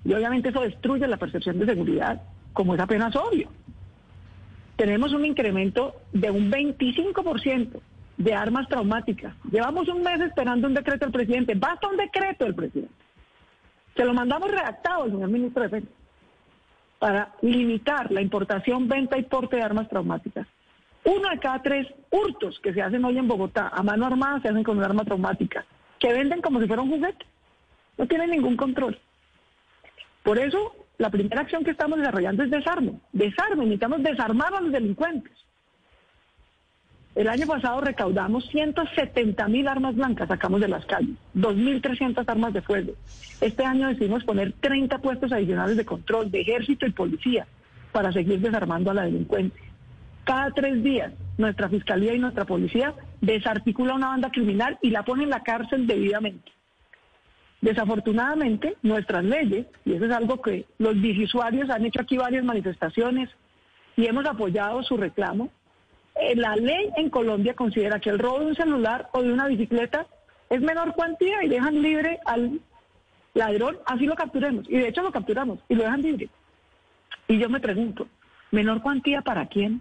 [0.04, 3.48] Y obviamente eso destruye la percepción de seguridad, como es apenas obvio.
[4.76, 7.80] Tenemos un incremento de un 25%
[8.16, 9.34] de armas traumáticas.
[9.50, 11.54] Llevamos un mes esperando un decreto del presidente.
[11.54, 12.94] Basta un decreto del presidente.
[13.96, 15.92] Se lo mandamos redactado al señor ministro de Defensa
[16.98, 20.46] para limitar la importación, venta y porte de armas traumáticas.
[21.04, 24.48] Uno de cada tres hurtos que se hacen hoy en Bogotá a mano armada se
[24.48, 25.66] hacen con un arma traumática,
[25.98, 27.26] que venden como si fuera un juguete.
[27.98, 28.98] No tienen ningún control.
[30.24, 32.94] Por eso, la primera acción que estamos desarrollando es desarme.
[33.12, 35.32] Desarme, necesitamos desarmar a los delincuentes.
[37.14, 42.62] El año pasado recaudamos 170 mil armas blancas, sacamos de las calles, 2.300 armas de
[42.62, 42.94] fuego.
[43.40, 47.46] Este año decidimos poner 30 puestos adicionales de control de ejército y policía
[47.92, 49.62] para seguir desarmando a la delincuencia.
[50.24, 55.24] Cada tres días, nuestra fiscalía y nuestra policía desarticula una banda criminal y la pone
[55.24, 56.50] en la cárcel debidamente.
[57.64, 63.30] Desafortunadamente, nuestras leyes, y eso es algo que los bisuarios han hecho aquí varias manifestaciones
[63.96, 65.48] y hemos apoyado su reclamo,
[66.14, 69.46] eh, la ley en Colombia considera que el robo de un celular o de una
[69.46, 70.06] bicicleta
[70.50, 72.60] es menor cuantía y dejan libre al
[73.32, 74.68] ladrón, así lo capturemos.
[74.68, 76.28] Y de hecho lo capturamos y lo dejan libre.
[77.28, 78.06] Y yo me pregunto,
[78.50, 79.80] ¿menor cuantía para quién?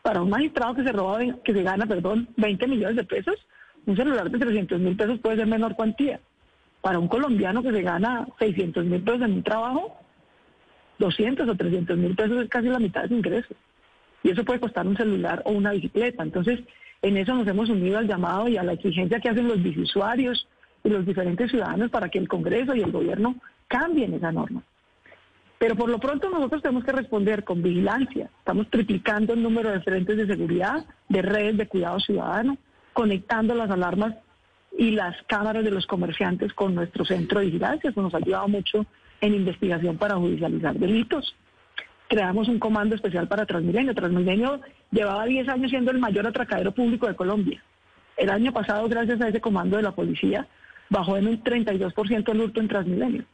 [0.00, 3.34] Para un magistrado que se roba, que se gana, perdón, 20 millones de pesos,
[3.84, 6.20] un celular de 300 mil pesos puede ser menor cuantía.
[6.80, 9.98] Para un colombiano que se gana 600 mil pesos en un trabajo,
[10.98, 13.54] 200 o 300 mil pesos es casi la mitad de su ingreso.
[14.22, 16.22] Y eso puede costar un celular o una bicicleta.
[16.22, 16.60] Entonces,
[17.02, 20.46] en eso nos hemos unido al llamado y a la exigencia que hacen los bisuarios
[20.84, 23.36] y los diferentes ciudadanos para que el Congreso y el gobierno
[23.68, 24.62] cambien esa norma.
[25.58, 28.30] Pero por lo pronto nosotros tenemos que responder con vigilancia.
[28.38, 32.56] Estamos triplicando el número de frentes de seguridad, de redes de cuidado ciudadano,
[32.94, 34.14] conectando las alarmas
[34.76, 37.90] y las cámaras de los comerciantes con nuestro centro de vigilancia.
[37.90, 38.86] Eso nos ha ayudado mucho
[39.20, 41.34] en investigación para judicializar delitos.
[42.08, 43.94] Creamos un comando especial para Transmilenio.
[43.94, 47.62] Transmilenio llevaba 10 años siendo el mayor atracadero público de Colombia.
[48.16, 50.46] El año pasado, gracias a ese comando de la policía,
[50.88, 53.24] bajó en un 32% el hurto en Transmilenio.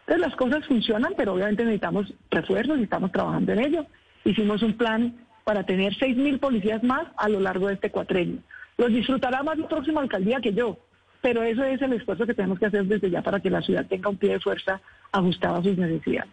[0.00, 3.86] Entonces las cosas funcionan, pero obviamente necesitamos refuerzos y estamos trabajando en ello.
[4.24, 8.40] Hicimos un plan para tener 6.000 policías más a lo largo de este cuatrenio.
[8.78, 10.78] Los disfrutará más la próxima alcaldía que yo,
[11.22, 13.86] pero eso es el esfuerzo que tenemos que hacer desde ya para que la ciudad
[13.86, 14.80] tenga un pie de fuerza
[15.12, 16.30] ajustado a sus necesidades.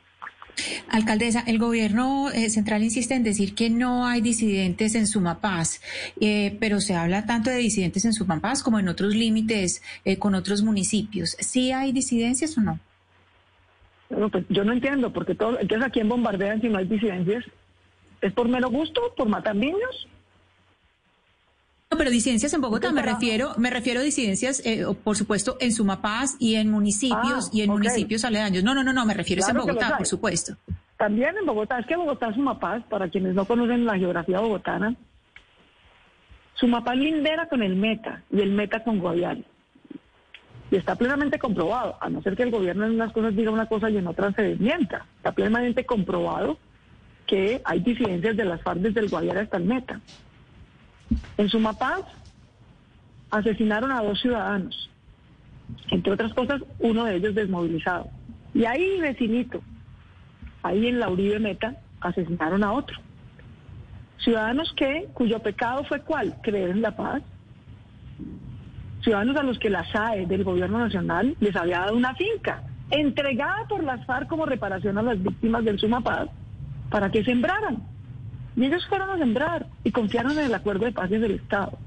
[0.89, 5.81] Alcaldesa, el gobierno eh, central insiste en decir que no hay disidentes en Sumapaz,
[6.19, 10.35] eh, pero se habla tanto de disidentes en Sumapaz como en otros límites eh, con
[10.35, 11.35] otros municipios.
[11.39, 12.79] ¿Sí hay disidencias o no?
[14.31, 17.43] pues yo no entiendo, porque todo, entonces a quién bombardean si no hay disidencias.
[18.21, 19.01] ¿Es por mero gusto?
[19.17, 20.07] ¿Por matar niños?
[21.93, 25.71] No, pero disidencias en Bogotá, me refiero, me refiero a disidencias, eh, por supuesto, en
[25.71, 28.63] Sumapaz y en municipios Ah, y en municipios aledaños.
[28.63, 30.55] No, no, no, no, me refiero Claro los Bogotá, por supuesto.
[30.97, 34.95] También en Bogotá, es que Bogotá, Sumapaz, para quienes no conocen la geografía bogotana,
[36.55, 39.43] Sumapaz lindera con el Meta y el Meta con Guaviare.
[40.71, 43.67] Y está plenamente comprobado, a no ser que el gobierno en unas cosas diga una
[43.67, 45.05] cosa y en otras se desmienta.
[45.17, 46.57] Está plenamente comprobado
[47.27, 50.01] que hay disidencias de las FARC desde el Guaviare hasta el Meta.
[51.37, 52.03] En Sumapaz
[53.31, 54.89] asesinaron a dos ciudadanos,
[55.89, 58.07] entre otras cosas, uno de ellos desmovilizado.
[58.53, 59.61] Y ahí, vecinito,
[60.61, 62.97] ahí en la Uribe Meta, asesinaron a otro.
[64.19, 66.35] Ciudadanos que, cuyo pecado fue cuál?
[66.41, 67.21] Creer en la paz.
[69.01, 73.67] Ciudadanos a los que la SAE del gobierno nacional les había dado una finca, entregada
[73.67, 76.29] por las FARC como reparación a las víctimas del Sumapaz,
[76.89, 77.92] para que sembraran.
[78.55, 81.77] Y ellos fueron a sembrar y confiaron en el acuerdo de paz del Estado.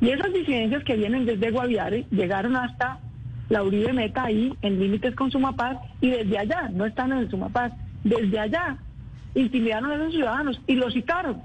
[0.00, 2.98] Y esas disidencias que vienen desde Guaviare llegaron hasta
[3.48, 7.30] la Uribe Meta ahí en límites con Sumapaz y desde allá, no están en el
[7.30, 7.72] Sumapaz,
[8.04, 8.78] desde allá
[9.34, 11.42] intimidaron a esos ciudadanos y los citaron.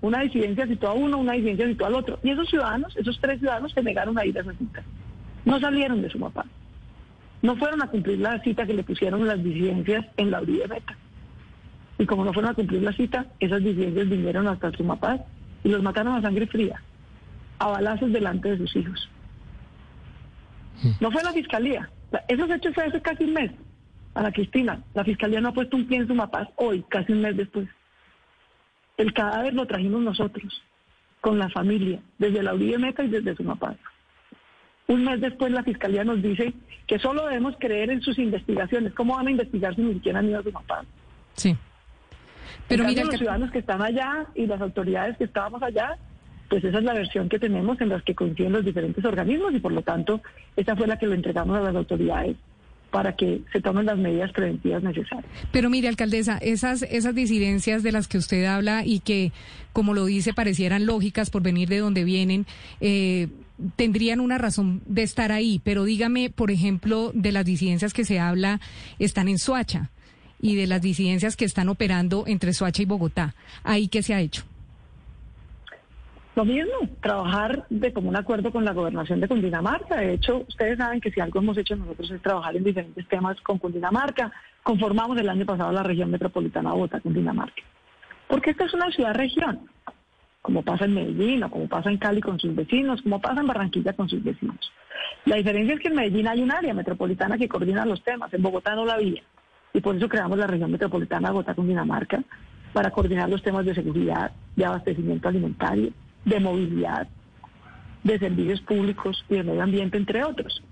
[0.00, 2.18] Una disidencia citó a uno, una disidencia citó al otro.
[2.22, 4.82] Y esos ciudadanos, esos tres ciudadanos se negaron a ir a esa cita.
[5.44, 6.46] No salieron de Sumapaz.
[7.42, 10.96] No fueron a cumplir la cita que le pusieron las disidencias en la Uribe Meta.
[11.98, 15.20] Y como no fueron a cumplir la cita, esas disidencias vinieron hasta Sumapaz
[15.64, 16.82] y los mataron a sangre fría,
[17.58, 19.08] a balazos delante de sus hijos.
[21.00, 21.88] No fue la fiscalía.
[22.10, 23.50] La- Esos hechos fue hace casi un mes.
[24.14, 27.36] Ana Cristina, la fiscalía no ha puesto un pie en Sumapaz hoy, casi un mes
[27.36, 27.68] después.
[28.96, 30.62] El cadáver lo trajimos nosotros,
[31.20, 33.76] con la familia, desde la Uribe Meta y desde Sumapaz.
[34.88, 36.54] Un mes después la fiscalía nos dice
[36.86, 38.94] que solo debemos creer en sus investigaciones.
[38.94, 40.86] ¿Cómo van a investigar si ni siquiera han ido a Sumapaz?
[41.34, 41.56] Sí.
[42.68, 45.96] Pero en mira, los ciudadanos que están allá y las autoridades que estábamos allá,
[46.48, 49.60] pues esa es la versión que tenemos en las que coinciden los diferentes organismos y
[49.60, 50.20] por lo tanto
[50.56, 52.36] esa fue la que le entregamos a las autoridades
[52.90, 55.30] para que se tomen las medidas preventivas necesarias.
[55.52, 59.32] Pero mire, alcaldesa, esas, esas disidencias de las que usted habla y que,
[59.72, 62.46] como lo dice, parecieran lógicas por venir de donde vienen,
[62.80, 63.28] eh,
[63.74, 65.60] tendrían una razón de estar ahí.
[65.62, 68.60] Pero dígame, por ejemplo, de las disidencias que se habla,
[68.98, 69.90] están en Soacha
[70.40, 73.34] y de las disidencias que están operando entre Soacha y Bogotá.
[73.64, 74.44] ¿Ahí qué se ha hecho?
[76.36, 79.96] Lo mismo, trabajar de común acuerdo con la gobernación de Cundinamarca.
[79.96, 83.40] De hecho, ustedes saben que si algo hemos hecho nosotros es trabajar en diferentes temas
[83.40, 84.30] con Cundinamarca.
[84.62, 87.62] Conformamos el año pasado la región metropolitana Bogotá, Cundinamarca.
[88.28, 89.60] Porque esta es una ciudad-región,
[90.42, 93.46] como pasa en Medellín, o como pasa en Cali con sus vecinos, como pasa en
[93.46, 94.70] Barranquilla con sus vecinos.
[95.24, 98.42] La diferencia es que en Medellín hay un área metropolitana que coordina los temas, en
[98.42, 99.22] Bogotá no la había.
[99.76, 102.24] Y por eso creamos la región metropolitana de Bogotá, Cundinamarca,
[102.72, 105.90] para coordinar los temas de seguridad, de abastecimiento alimentario,
[106.24, 107.06] de movilidad,
[108.02, 110.62] de servicios públicos y de medio ambiente, entre otros.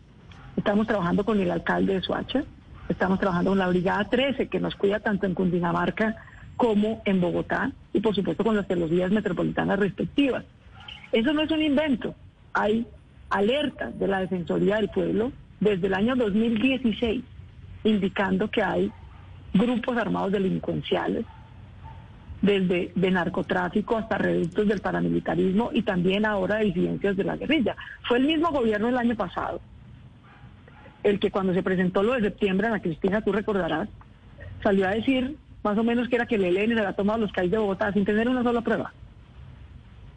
[0.56, 2.44] Estamos trabajando con el alcalde de Soacha,
[2.88, 6.16] estamos trabajando con la Brigada 13, que nos cuida tanto en Cundinamarca
[6.56, 10.46] como en Bogotá, y por supuesto con las teologías metropolitanas respectivas.
[11.12, 12.14] Eso no es un invento.
[12.54, 12.86] Hay
[13.28, 17.22] alertas de la Defensoría del Pueblo desde el año 2016
[17.84, 18.90] indicando que hay
[19.52, 21.24] grupos armados delincuenciales,
[22.42, 27.74] desde de narcotráfico hasta reductos del paramilitarismo y también ahora disidencias de la guerrilla.
[28.06, 29.60] Fue el mismo gobierno el año pasado,
[31.02, 33.88] el que cuando se presentó lo de septiembre, Ana Cristina, tú recordarás,
[34.62, 37.32] salió a decir más o menos que era que el ELN se había tomado los
[37.32, 38.92] calles de Bogotá sin tener una sola prueba.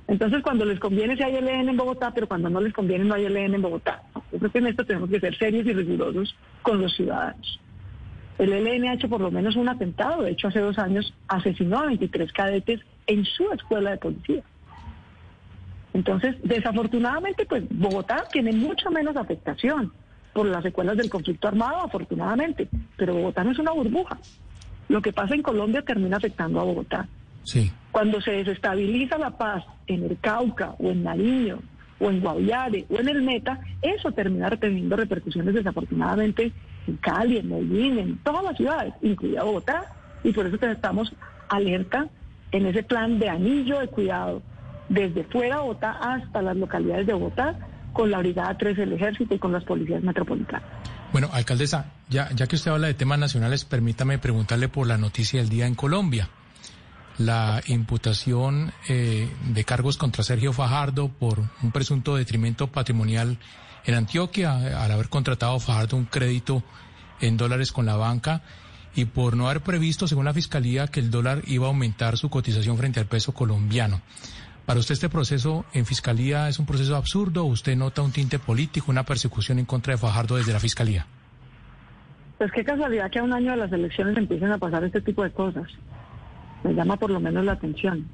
[0.08, 3.16] Entonces, cuando les conviene si hay ELN en Bogotá, pero cuando no les conviene no
[3.16, 4.04] hay ELN en Bogotá.
[4.32, 7.60] Yo creo que en esto tenemos que ser serios y rigurosos con los ciudadanos.
[8.38, 10.24] El ELN ha hecho por lo menos un atentado.
[10.24, 14.44] De hecho, hace dos años asesinó a 23 cadetes en su escuela de policía.
[15.94, 19.92] Entonces, desafortunadamente, pues Bogotá tiene mucha menos afectación
[20.34, 22.70] por las secuelas del conflicto armado, afortunadamente.
[22.96, 24.20] Pero Bogotá no es una burbuja.
[24.88, 27.08] Lo que pasa en Colombia termina afectando a Bogotá.
[27.48, 27.72] Sí.
[27.94, 31.60] Cuando se desestabiliza la paz en el Cauca o en Nariño
[31.98, 36.52] o en Guaviare o en el Meta, eso termina teniendo repercusiones desafortunadamente
[36.88, 39.86] en Cali, en Medellín, en todas las ciudades, incluida Bogotá,
[40.26, 41.14] y por eso estamos
[41.48, 42.10] alerta
[42.52, 44.42] en ese plan de anillo de cuidado
[44.90, 47.58] desde fuera de Bogotá hasta las localidades de Bogotá
[47.94, 50.64] con la Brigada 3 del Ejército y con las policías metropolitanas.
[51.14, 55.40] Bueno, alcaldesa, ya, ya que usted habla de temas nacionales, permítame preguntarle por la noticia
[55.40, 56.28] del día en Colombia.
[57.18, 63.38] La imputación eh, de cargos contra Sergio Fajardo por un presunto detrimento patrimonial
[63.86, 66.64] en Antioquia al haber contratado Fajardo un crédito
[67.20, 68.42] en dólares con la banca
[68.96, 72.30] y por no haber previsto, según la Fiscalía, que el dólar iba a aumentar su
[72.30, 74.02] cotización frente al peso colombiano.
[74.66, 77.44] ¿Para usted este proceso en Fiscalía es un proceso absurdo?
[77.46, 81.06] ¿O ¿Usted nota un tinte político, una persecución en contra de Fajardo desde la Fiscalía?
[82.38, 85.24] Pues qué casualidad que a un año de las elecciones empiecen a pasar este tipo
[85.24, 85.68] de cosas.
[86.64, 88.08] Me llama por lo menos la atención.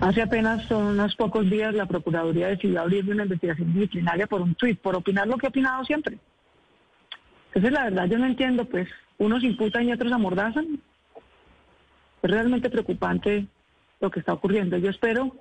[0.00, 4.80] Hace apenas unos pocos días la Procuraduría decidió abrir una investigación disciplinaria por un tuit,
[4.80, 6.18] por opinar lo que ha opinado siempre.
[7.48, 10.80] Entonces, la verdad, yo no entiendo, pues, unos imputan y otros amordazan.
[12.22, 13.46] Es realmente preocupante
[14.00, 14.76] lo que está ocurriendo.
[14.78, 15.36] Yo espero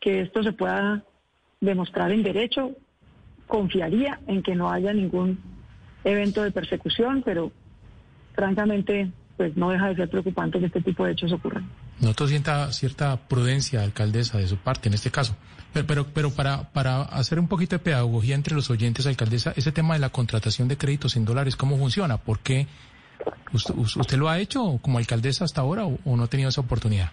[0.00, 1.02] que esto se pueda
[1.60, 2.72] demostrar en derecho.
[3.46, 5.38] Confiaría en que no haya ningún
[6.04, 7.52] evento de persecución, pero
[8.34, 11.68] francamente, pues no deja de ser preocupante que este tipo de hechos ocurran.
[12.00, 15.36] Noto sienta cierta prudencia, alcaldesa, de su parte en este caso.
[15.72, 19.72] Pero, pero, pero para, para hacer un poquito de pedagogía entre los oyentes, alcaldesa, ese
[19.72, 22.18] tema de la contratación de créditos en dólares, ¿cómo funciona?
[22.18, 22.66] ¿Por qué?
[23.52, 26.60] ¿Usted, usted lo ha hecho como alcaldesa hasta ahora o, o no ha tenido esa
[26.60, 27.10] oportunidad?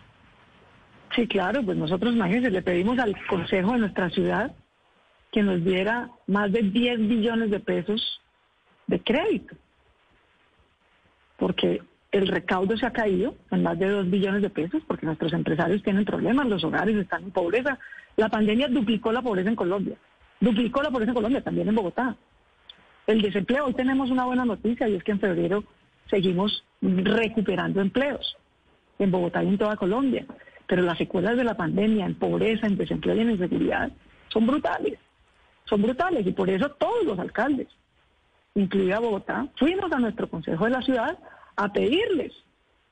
[1.16, 4.54] Sí, claro, pues nosotros, imagínense, le pedimos al Consejo de nuestra ciudad
[5.32, 8.22] que nos diera más de 10 billones de pesos
[8.88, 9.56] de crédito.
[11.38, 11.82] Porque
[12.12, 15.82] el recaudo se ha caído en más de 2 billones de pesos porque nuestros empresarios
[15.82, 17.80] tienen problemas, los hogares están en pobreza.
[18.18, 19.96] La pandemia duplicó la pobreza en Colombia,
[20.40, 22.16] duplicó la pobreza en Colombia, también en Bogotá.
[23.08, 25.64] El desempleo, hoy tenemos una buena noticia y es que en febrero
[26.10, 28.38] seguimos recuperando empleos
[29.00, 30.26] en Bogotá y en toda Colombia.
[30.68, 33.92] Pero las secuelas de la pandemia en pobreza, en desempleo y en inseguridad
[34.28, 35.00] son brutales,
[35.66, 37.68] son brutales y por eso todos los alcaldes,
[38.56, 41.18] incluida Bogotá, fuimos a nuestro Consejo de la Ciudad
[41.56, 42.34] a pedirles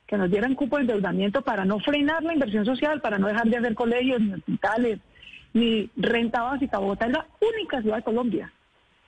[0.08, 3.48] que nos dieran cupo de endeudamiento para no frenar la inversión social, para no dejar
[3.48, 5.00] de hacer colegios, ni hospitales,
[5.54, 6.80] ni renta básica.
[6.80, 8.52] Bogotá es la única ciudad de Colombia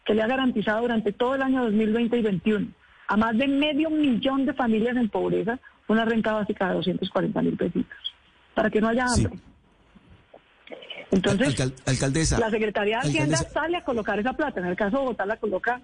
[0.05, 2.67] que le ha garantizado durante todo el año 2020 y 2021
[3.07, 7.57] a más de medio millón de familias en pobreza una renta básica de 240 mil
[7.57, 7.97] pesitos,
[8.53, 9.37] para que no haya hambre.
[11.11, 13.49] Entonces, Alcal- alcaldesa, la Secretaría de Hacienda alcaldesa.
[13.59, 14.61] sale a colocar esa plata.
[14.61, 15.81] En el caso de Bogotá la coloca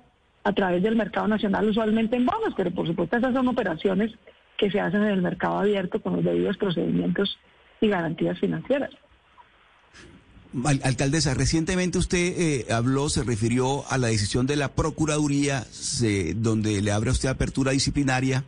[0.47, 4.11] a través del mercado nacional, usualmente en bonos, pero por supuesto esas son operaciones
[4.57, 7.37] que se hacen en el mercado abierto con los debidos procedimientos
[7.81, 8.91] y garantías financieras.
[10.63, 16.33] Al- alcaldesa, recientemente usted eh, habló, se refirió a la decisión de la Procuraduría, se-
[16.33, 18.45] donde le abre a usted apertura disciplinaria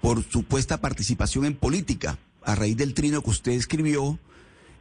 [0.00, 4.18] por supuesta participación en política, a raíz del trino que usted escribió,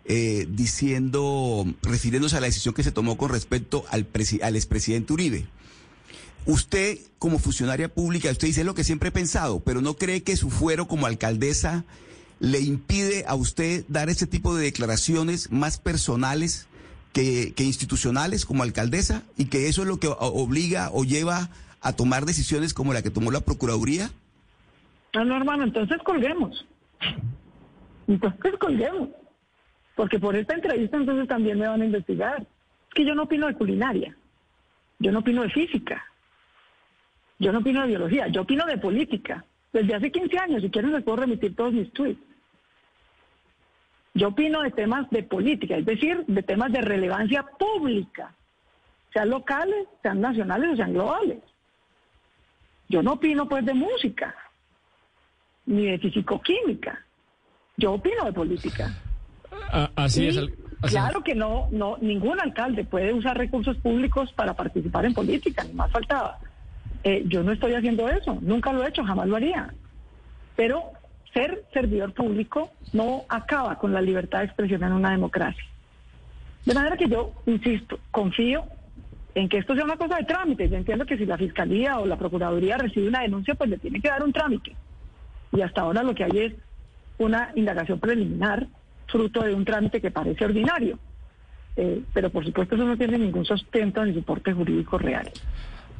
[0.05, 4.05] eh, diciendo, refiriéndose a la decisión que se tomó con respecto al,
[4.43, 5.45] al expresidente Uribe.
[6.45, 10.35] Usted, como funcionaria pública, usted dice lo que siempre he pensado, pero no cree que
[10.35, 11.85] su fuero como alcaldesa
[12.39, 16.67] le impide a usted dar ese tipo de declaraciones más personales
[17.13, 21.49] que, que institucionales como alcaldesa y que eso es lo que obliga o lleva
[21.83, 24.09] a tomar decisiones como la que tomó la Procuraduría?
[25.13, 26.65] No, no, hermano, entonces colguemos.
[28.07, 29.09] Entonces colguemos.
[29.95, 32.41] Porque por esta entrevista entonces también me van a investigar.
[32.41, 34.15] Es que yo no opino de culinaria.
[34.99, 36.03] Yo no opino de física.
[37.43, 38.27] Yo no opino de biología.
[38.29, 39.43] Yo opino de política.
[39.73, 42.21] Desde hace 15 años, si quieren les puedo remitir todos mis tweets.
[44.13, 48.31] Yo opino de temas de política, es decir, de temas de relevancia pública,
[49.11, 51.39] sean locales, sean nacionales o sean globales.
[52.87, 54.35] Yo no opino pues de música,
[55.65, 57.03] ni de fisicoquímica.
[57.75, 58.95] Yo opino de política.
[59.51, 60.37] Ah, así Y es.
[60.37, 60.53] así
[60.95, 65.73] claro que no, no, ningún alcalde puede usar recursos públicos para participar en política, ni
[65.73, 66.39] más faltaba.
[67.03, 69.73] Eh, yo no estoy haciendo eso, nunca lo he hecho, jamás lo haría.
[70.55, 70.91] Pero
[71.33, 75.63] ser servidor público no acaba con la libertad de expresión en una democracia.
[76.65, 78.65] De manera que yo, insisto, confío
[79.35, 80.69] en que esto sea una cosa de trámite.
[80.69, 83.99] Yo entiendo que si la Fiscalía o la Procuraduría recibe una denuncia, pues le tiene
[83.99, 84.75] que dar un trámite.
[85.51, 86.53] Y hasta ahora lo que hay es
[87.17, 88.67] una indagación preliminar
[89.07, 90.97] fruto de un trámite que parece ordinario.
[91.75, 95.29] Eh, pero por supuesto eso no tiene ningún sustento ni soporte jurídico real.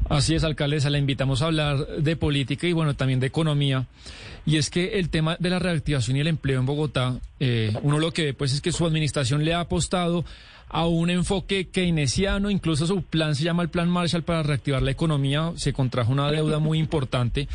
[0.10, 3.88] Así es, alcaldesa, la invitamos a hablar de política y bueno, también de economía.
[4.46, 8.00] Y es que el tema de la reactivación y el empleo en Bogotá, eh, uno
[8.00, 10.26] lo que ve pues es que su administración le ha apostado
[10.70, 14.92] a un enfoque keynesiano, incluso su plan se llama el Plan Marshall para reactivar la
[14.92, 17.48] economía, se contrajo una deuda muy importante.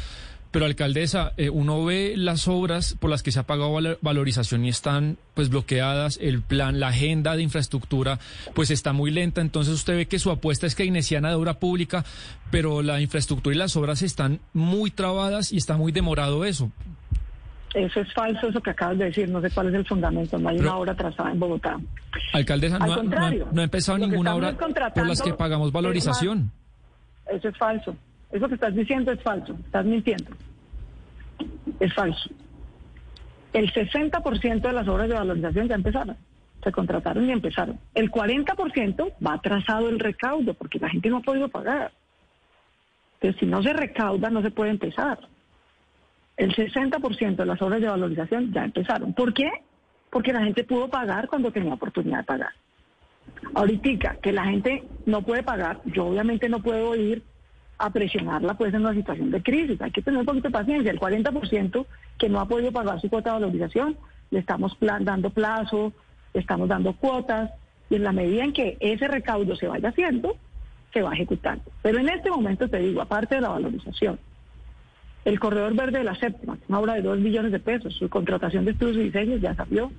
[0.50, 4.64] Pero alcaldesa, eh, uno ve las obras por las que se ha pagado val- valorización
[4.64, 8.18] y están pues bloqueadas, el plan, la agenda de infraestructura
[8.54, 12.04] pues está muy lenta, entonces usted ve que su apuesta es keynesiana de obra pública,
[12.50, 16.70] pero la infraestructura y las obras están muy trabadas y está muy demorado eso.
[17.74, 20.48] Eso es falso, eso que acabas de decir, no sé cuál es el fundamento, no
[20.48, 21.78] hay Pero- una obra trazada en Bogotá.
[22.32, 24.56] Alcaldesa, Al no, ha- no ha- contrario, no ha empezado ninguna obra
[24.94, 26.50] por las que pagamos valorización.
[27.30, 27.94] Eso es falso.
[28.30, 30.30] Eso que estás diciendo es falso, estás mintiendo.
[31.80, 32.30] Es falso.
[33.52, 36.16] El 60% de las obras de valorización ya empezaron.
[36.62, 37.78] Se contrataron y empezaron.
[37.94, 41.92] El 40% va atrasado el recaudo porque la gente no ha podido pagar.
[43.14, 45.18] Entonces, si no se recauda, no se puede empezar.
[46.36, 49.12] El 60% de las obras de valorización ya empezaron.
[49.12, 49.50] ¿Por qué?
[50.10, 52.52] Porque la gente pudo pagar cuando tenía oportunidad de pagar.
[53.54, 57.22] Ahorita que la gente no puede pagar, yo obviamente no puedo ir
[57.78, 59.80] a presionarla pues en una situación de crisis.
[59.80, 60.90] Hay que tener un poquito de paciencia.
[60.90, 61.86] El 40%
[62.18, 63.96] que no ha podido pagar su cuota de valorización,
[64.30, 65.92] le estamos plan- dando plazo,
[66.34, 67.50] le estamos dando cuotas,
[67.88, 70.36] y en la medida en que ese recaudo se vaya haciendo,
[70.92, 71.64] se va ejecutando.
[71.82, 74.18] Pero en este momento te digo, aparte de la valorización,
[75.24, 78.64] el corredor verde de la séptima, una obra de 2 billones de pesos, su contratación
[78.64, 79.90] de estudios y diseños ya salió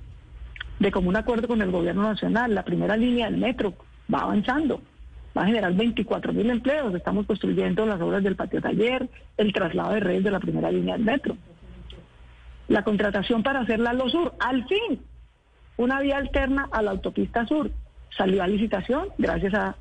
[0.78, 2.54] de común acuerdo con el gobierno nacional.
[2.54, 3.74] La primera línea del metro
[4.12, 4.80] va avanzando,
[5.36, 6.94] va a generar 24 mil empleos.
[6.94, 10.96] Estamos construyendo las obras del patio taller, el traslado de redes de la primera línea
[10.96, 11.36] del metro.
[12.68, 15.00] La contratación para hacer la Lo Sur, al fin,
[15.76, 17.70] una vía alterna a la autopista sur.
[18.16, 19.76] Salió a licitación gracias a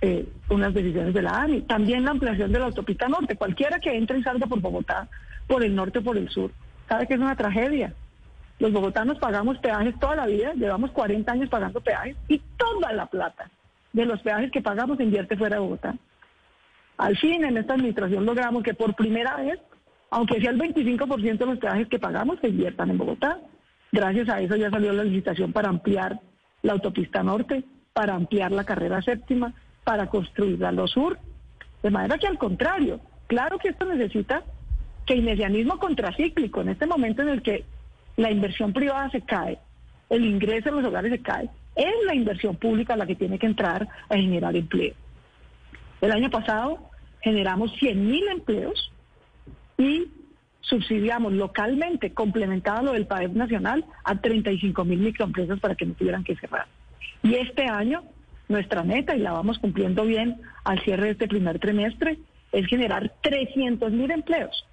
[0.00, 1.62] eh, unas decisiones de la ANI.
[1.62, 3.36] También la ampliación de la autopista norte.
[3.36, 5.08] Cualquiera que entre y salga por Bogotá,
[5.46, 6.50] por el norte o por el sur,
[6.88, 7.94] sabe que es una tragedia.
[8.58, 13.06] Los bogotanos pagamos peajes toda la vida, llevamos 40 años pagando peajes y toda la
[13.06, 13.48] plata
[13.98, 15.94] de los peajes que pagamos se invierte fuera de Bogotá.
[16.96, 19.58] Al fin, en esta administración logramos que por primera vez,
[20.10, 23.38] aunque sea el 25% de los peajes que pagamos, se inviertan en Bogotá.
[23.92, 26.20] Gracias a eso ya salió la licitación para ampliar
[26.62, 29.52] la autopista norte, para ampliar la carrera séptima,
[29.84, 31.18] para construir la Lo Sur.
[31.82, 34.42] De manera que al contrario, claro que esto necesita
[35.06, 36.60] keynesianismo contracíclico.
[36.60, 37.64] En este momento en el que
[38.16, 39.58] la inversión privada se cae,
[40.10, 41.48] el ingreso en los hogares se cae,
[41.78, 44.94] es la inversión pública la que tiene que entrar a generar empleo.
[46.00, 46.90] El año pasado
[47.22, 48.92] generamos 100.000 empleos
[49.78, 50.08] y
[50.60, 56.24] subsidiamos localmente, complementado lo del PAEP nacional, a 35 mil microempresas para que no tuvieran
[56.24, 56.66] que cerrar.
[57.22, 58.02] Y este año,
[58.48, 62.18] nuestra meta, y la vamos cumpliendo bien al cierre de este primer trimestre,
[62.52, 64.66] es generar 300 mil empleos,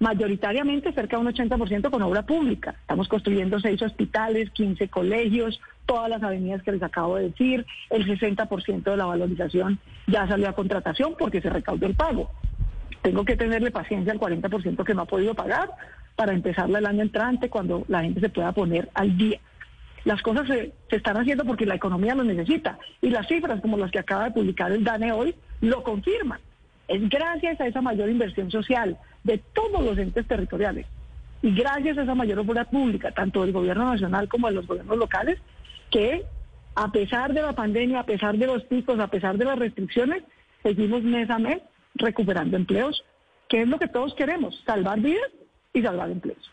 [0.00, 2.74] mayoritariamente cerca de un 80% con obra pública.
[2.80, 8.06] Estamos construyendo seis hospitales, 15 colegios, todas las avenidas que les acabo de decir, el
[8.06, 12.30] 60% de la valorización ya salió a contratación porque se recaudó el pago.
[13.02, 15.70] Tengo que tenerle paciencia al 40% que no ha podido pagar
[16.16, 19.40] para empezarla el año entrante cuando la gente se pueda poner al día.
[20.04, 23.90] Las cosas se, están haciendo porque la economía lo necesita y las cifras como las
[23.90, 26.40] que acaba de publicar el DANE hoy lo confirman.
[26.88, 30.86] Es gracias a esa mayor inversión social de todos los entes territoriales
[31.40, 34.96] y gracias a esa mayor obra pública, tanto del gobierno nacional como de los gobiernos
[34.96, 35.38] locales,
[35.92, 36.24] que
[36.74, 40.22] a pesar de la pandemia, a pesar de los picos, a pesar de las restricciones,
[40.62, 41.60] seguimos mes a mes
[41.94, 43.04] recuperando empleos,
[43.48, 45.30] que es lo que todos queremos, salvar vidas
[45.72, 46.50] y salvar empleos.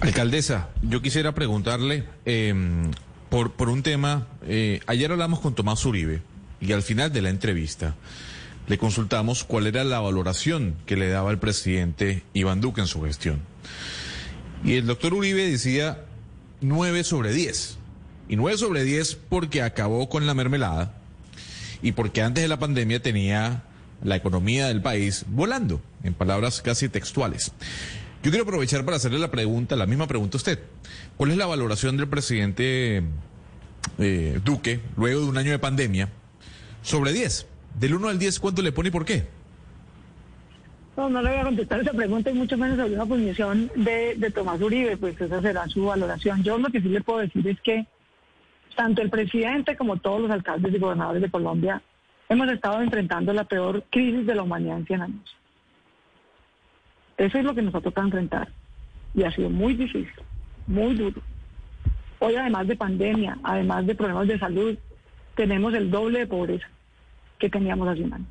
[0.00, 2.54] Alcaldesa, yo quisiera preguntarle, eh,
[3.28, 6.22] por, por un tema, eh, ayer hablamos con Tomás Uribe
[6.60, 7.94] y al final de la entrevista
[8.68, 13.02] le consultamos cuál era la valoración que le daba el presidente Iván Duque en su
[13.02, 13.40] gestión.
[14.64, 16.04] Y el doctor Uribe decía
[16.60, 17.78] 9 sobre 10.
[18.28, 20.94] Y 9 sobre 10 porque acabó con la mermelada
[21.82, 23.64] y porque antes de la pandemia tenía
[24.02, 27.52] la economía del país volando, en palabras casi textuales.
[28.22, 30.60] Yo quiero aprovechar para hacerle la pregunta, la misma pregunta a usted.
[31.16, 33.02] ¿Cuál es la valoración del presidente
[33.98, 36.08] eh, Duque luego de un año de pandemia
[36.82, 37.46] sobre 10?
[37.80, 39.26] Del 1 al 10, ¿cuánto le pone y por qué?
[40.96, 44.14] No, no le voy a contestar esa pregunta y mucho menos sobre una posición de,
[44.16, 46.42] de Tomás Uribe, pues esa será su valoración.
[46.42, 47.86] Yo lo que sí le puedo decir es que
[48.76, 51.82] tanto el presidente como todos los alcaldes y gobernadores de Colombia
[52.28, 55.36] hemos estado enfrentando la peor crisis de la humanidad en 100 años.
[57.16, 58.48] Eso es lo que nos ha tocado enfrentar.
[59.14, 60.12] Y ha sido muy difícil,
[60.66, 61.20] muy duro.
[62.18, 64.78] Hoy, además de pandemia, además de problemas de salud,
[65.34, 66.68] tenemos el doble de pobreza
[67.38, 68.26] que teníamos hace un año.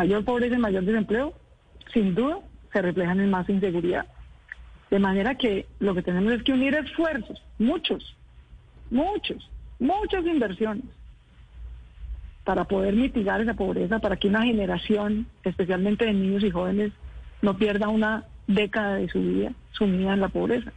[0.00, 1.34] Mayor pobreza y mayor desempleo,
[1.92, 2.38] sin duda,
[2.72, 4.06] se reflejan en más inseguridad.
[4.90, 8.16] De manera que lo que tenemos es que unir esfuerzos, muchos,
[8.90, 10.86] muchos, muchas inversiones,
[12.44, 16.92] para poder mitigar esa pobreza, para que una generación, especialmente de niños y jóvenes,
[17.42, 20.72] no pierda una década de su vida sumida en la pobreza.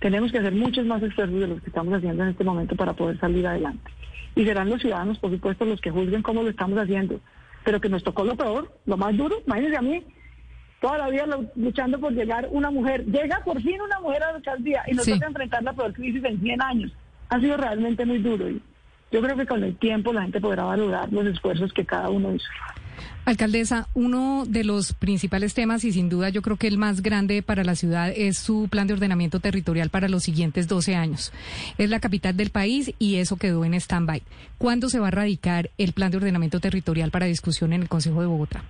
[0.00, 2.94] Tenemos que hacer muchos más esfuerzos de los que estamos haciendo en este momento para
[2.94, 3.92] poder salir adelante.
[4.34, 7.20] Y serán los ciudadanos, por supuesto, los que juzguen cómo lo estamos haciendo.
[7.64, 9.36] Pero que nos tocó lo peor, lo más duro.
[9.46, 10.04] Imagínense a mí,
[10.80, 13.04] toda la vida luchando por llegar una mujer.
[13.06, 16.24] Llega por fin una mujer a la alcaldía y nos toca enfrentar la peor crisis
[16.24, 16.92] en 100 años.
[17.28, 18.50] Ha sido realmente muy duro.
[18.50, 18.60] Y
[19.10, 22.34] yo creo que con el tiempo la gente podrá valorar los esfuerzos que cada uno
[22.34, 22.48] hizo.
[23.24, 27.42] Alcaldesa, uno de los principales temas y sin duda yo creo que el más grande
[27.42, 31.32] para la ciudad es su plan de ordenamiento territorial para los siguientes 12 años.
[31.78, 34.22] Es la capital del país y eso quedó en stand-by.
[34.58, 38.20] ¿Cuándo se va a radicar el plan de ordenamiento territorial para discusión en el Consejo
[38.20, 38.64] de Bogotá?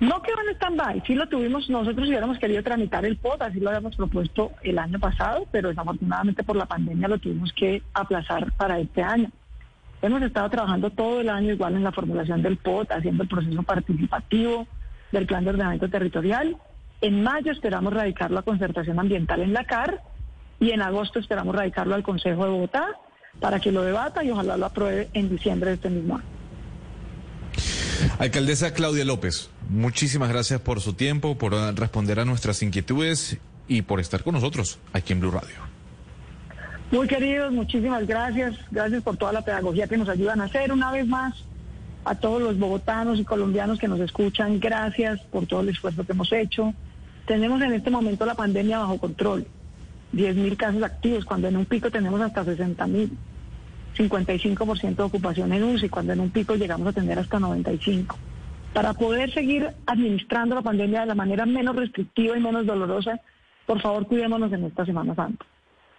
[0.00, 3.70] No quedó en stand-by, sí lo tuvimos, nosotros hubiéramos querido tramitar el POT, así lo
[3.70, 8.78] habíamos propuesto el año pasado, pero desafortunadamente por la pandemia lo tuvimos que aplazar para
[8.78, 9.32] este año.
[10.00, 13.62] Hemos estado trabajando todo el año igual en la formulación del POT, haciendo el proceso
[13.62, 14.66] participativo
[15.10, 16.56] del plan de ordenamiento territorial.
[17.00, 20.00] En mayo esperamos radicarlo a concertación ambiental en la CAR
[20.60, 22.86] y en agosto esperamos radicarlo al Consejo de Bogotá
[23.40, 26.26] para que lo debata y ojalá lo apruebe en diciembre de este mismo año.
[28.18, 34.00] Alcaldesa Claudia López, muchísimas gracias por su tiempo, por responder a nuestras inquietudes y por
[34.00, 35.77] estar con nosotros aquí en Blue Radio.
[36.90, 38.56] Muy queridos, muchísimas gracias.
[38.70, 41.44] Gracias por toda la pedagogía que nos ayudan a hacer una vez más.
[42.04, 46.12] A todos los bogotanos y colombianos que nos escuchan, gracias por todo el esfuerzo que
[46.12, 46.72] hemos hecho.
[47.26, 49.46] Tenemos en este momento la pandemia bajo control.
[50.14, 53.10] 10.000 casos activos, cuando en un pico tenemos hasta 60.000.
[53.98, 58.16] 55% de ocupación en UCI, cuando en un pico llegamos a tener hasta 95.
[58.72, 63.20] Para poder seguir administrando la pandemia de la manera menos restrictiva y menos dolorosa,
[63.66, 65.44] por favor cuidémonos en esta Semana Santa.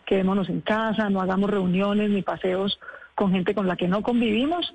[0.10, 2.80] Quedémonos en casa, no hagamos reuniones ni paseos
[3.14, 4.74] con gente con la que no convivimos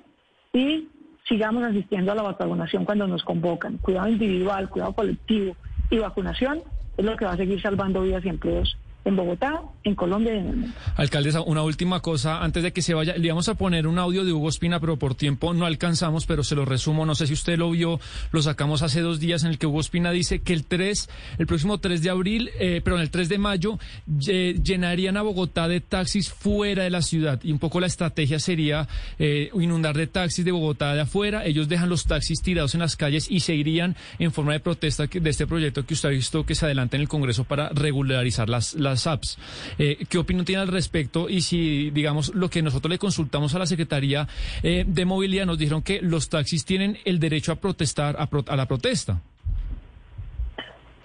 [0.53, 0.87] y
[1.27, 3.77] sigamos asistiendo a la vacunación cuando nos convocan.
[3.79, 5.57] Cuidado individual, cuidado colectivo
[5.89, 6.63] y vacunación
[6.95, 10.39] es lo que va a seguir salvando vidas y empleos en Bogotá, en Colombia y
[10.39, 10.77] en el mundo.
[10.95, 13.15] Alcaldesa, una última cosa antes de que se vaya.
[13.15, 16.43] Le íbamos a poner un audio de Hugo Espina, pero por tiempo no alcanzamos, pero
[16.43, 17.05] se lo resumo.
[17.05, 17.99] No sé si usted lo vio,
[18.31, 21.45] lo sacamos hace dos días en el que Hugo Espina dice que el 3, el
[21.45, 23.77] próximo 3 de abril, eh, perdón, el 3 de mayo,
[24.07, 27.39] llenarían a Bogotá de taxis fuera de la ciudad.
[27.43, 28.87] Y un poco la estrategia sería
[29.19, 31.45] eh, inundar de taxis de Bogotá de afuera.
[31.45, 35.05] Ellos dejan los taxis tirados en las calles y se irían en forma de protesta
[35.05, 38.49] de este proyecto que usted ha visto que se adelanta en el Congreso para regularizar
[38.49, 39.37] las apps.
[39.77, 41.29] Eh, ¿Qué opinión tiene al respecto?
[41.29, 44.27] Y si, digamos, lo que nosotros le consultamos a la Secretaría
[44.63, 48.55] eh, de Movilidad nos dijeron que los taxis tienen el derecho a protestar, a, a
[48.55, 49.21] la protesta.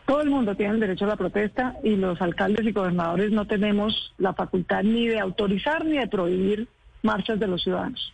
[0.07, 3.47] Todo el mundo tiene el derecho a la protesta y los alcaldes y gobernadores no
[3.47, 6.67] tenemos la facultad ni de autorizar ni de prohibir
[7.03, 8.13] marchas de los ciudadanos.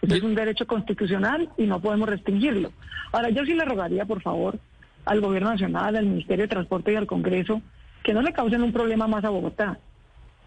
[0.00, 2.70] Este es un derecho constitucional y no podemos restringirlo.
[3.10, 4.58] Ahora, yo sí le rogaría, por favor,
[5.04, 7.62] al Gobierno Nacional, al Ministerio de Transporte y al Congreso,
[8.08, 9.76] que no le causen un problema más a Bogotá.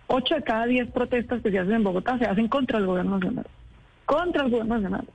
[0.08, 3.20] Ocho de cada diez protestas que se hacen en Bogotá se hacen contra el gobierno
[3.20, 3.46] nacional.
[4.08, 5.06] Contra el gobierno nacional.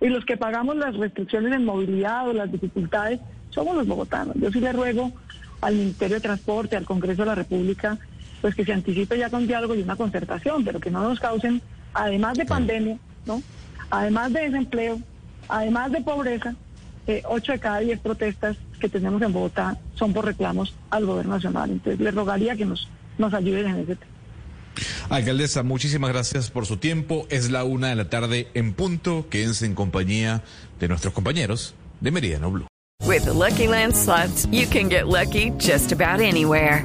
[0.00, 3.18] Y los que pagamos las restricciones en movilidad o las dificultades
[3.50, 4.36] somos los bogotanos.
[4.36, 5.10] Yo sí le ruego
[5.60, 7.98] al Ministerio de Transporte, al Congreso de la República,
[8.42, 11.60] pues que se anticipe ya con diálogo y una concertación, pero que no nos causen,
[11.94, 12.96] además de pandemia,
[13.26, 13.42] ¿no?
[13.90, 15.00] Además de desempleo,
[15.48, 16.54] además de pobreza,
[17.08, 21.34] eh, ocho de cada diez protestas que tenemos en Bogotá son por reclamos al gobierno
[21.34, 21.70] nacional.
[21.70, 22.88] Entonces le rogaría que nos
[23.18, 24.12] nos ayuden en ese tema.
[25.08, 27.26] Alcaldesa, muchísimas gracias por su tiempo.
[27.30, 29.26] Es la una de la tarde en punto.
[29.28, 30.42] Quédense en compañía
[30.78, 32.66] de nuestros compañeros de Meridiano Blue.
[33.04, 36.84] With the Lucky Land slots, you can get lucky just about anywhere.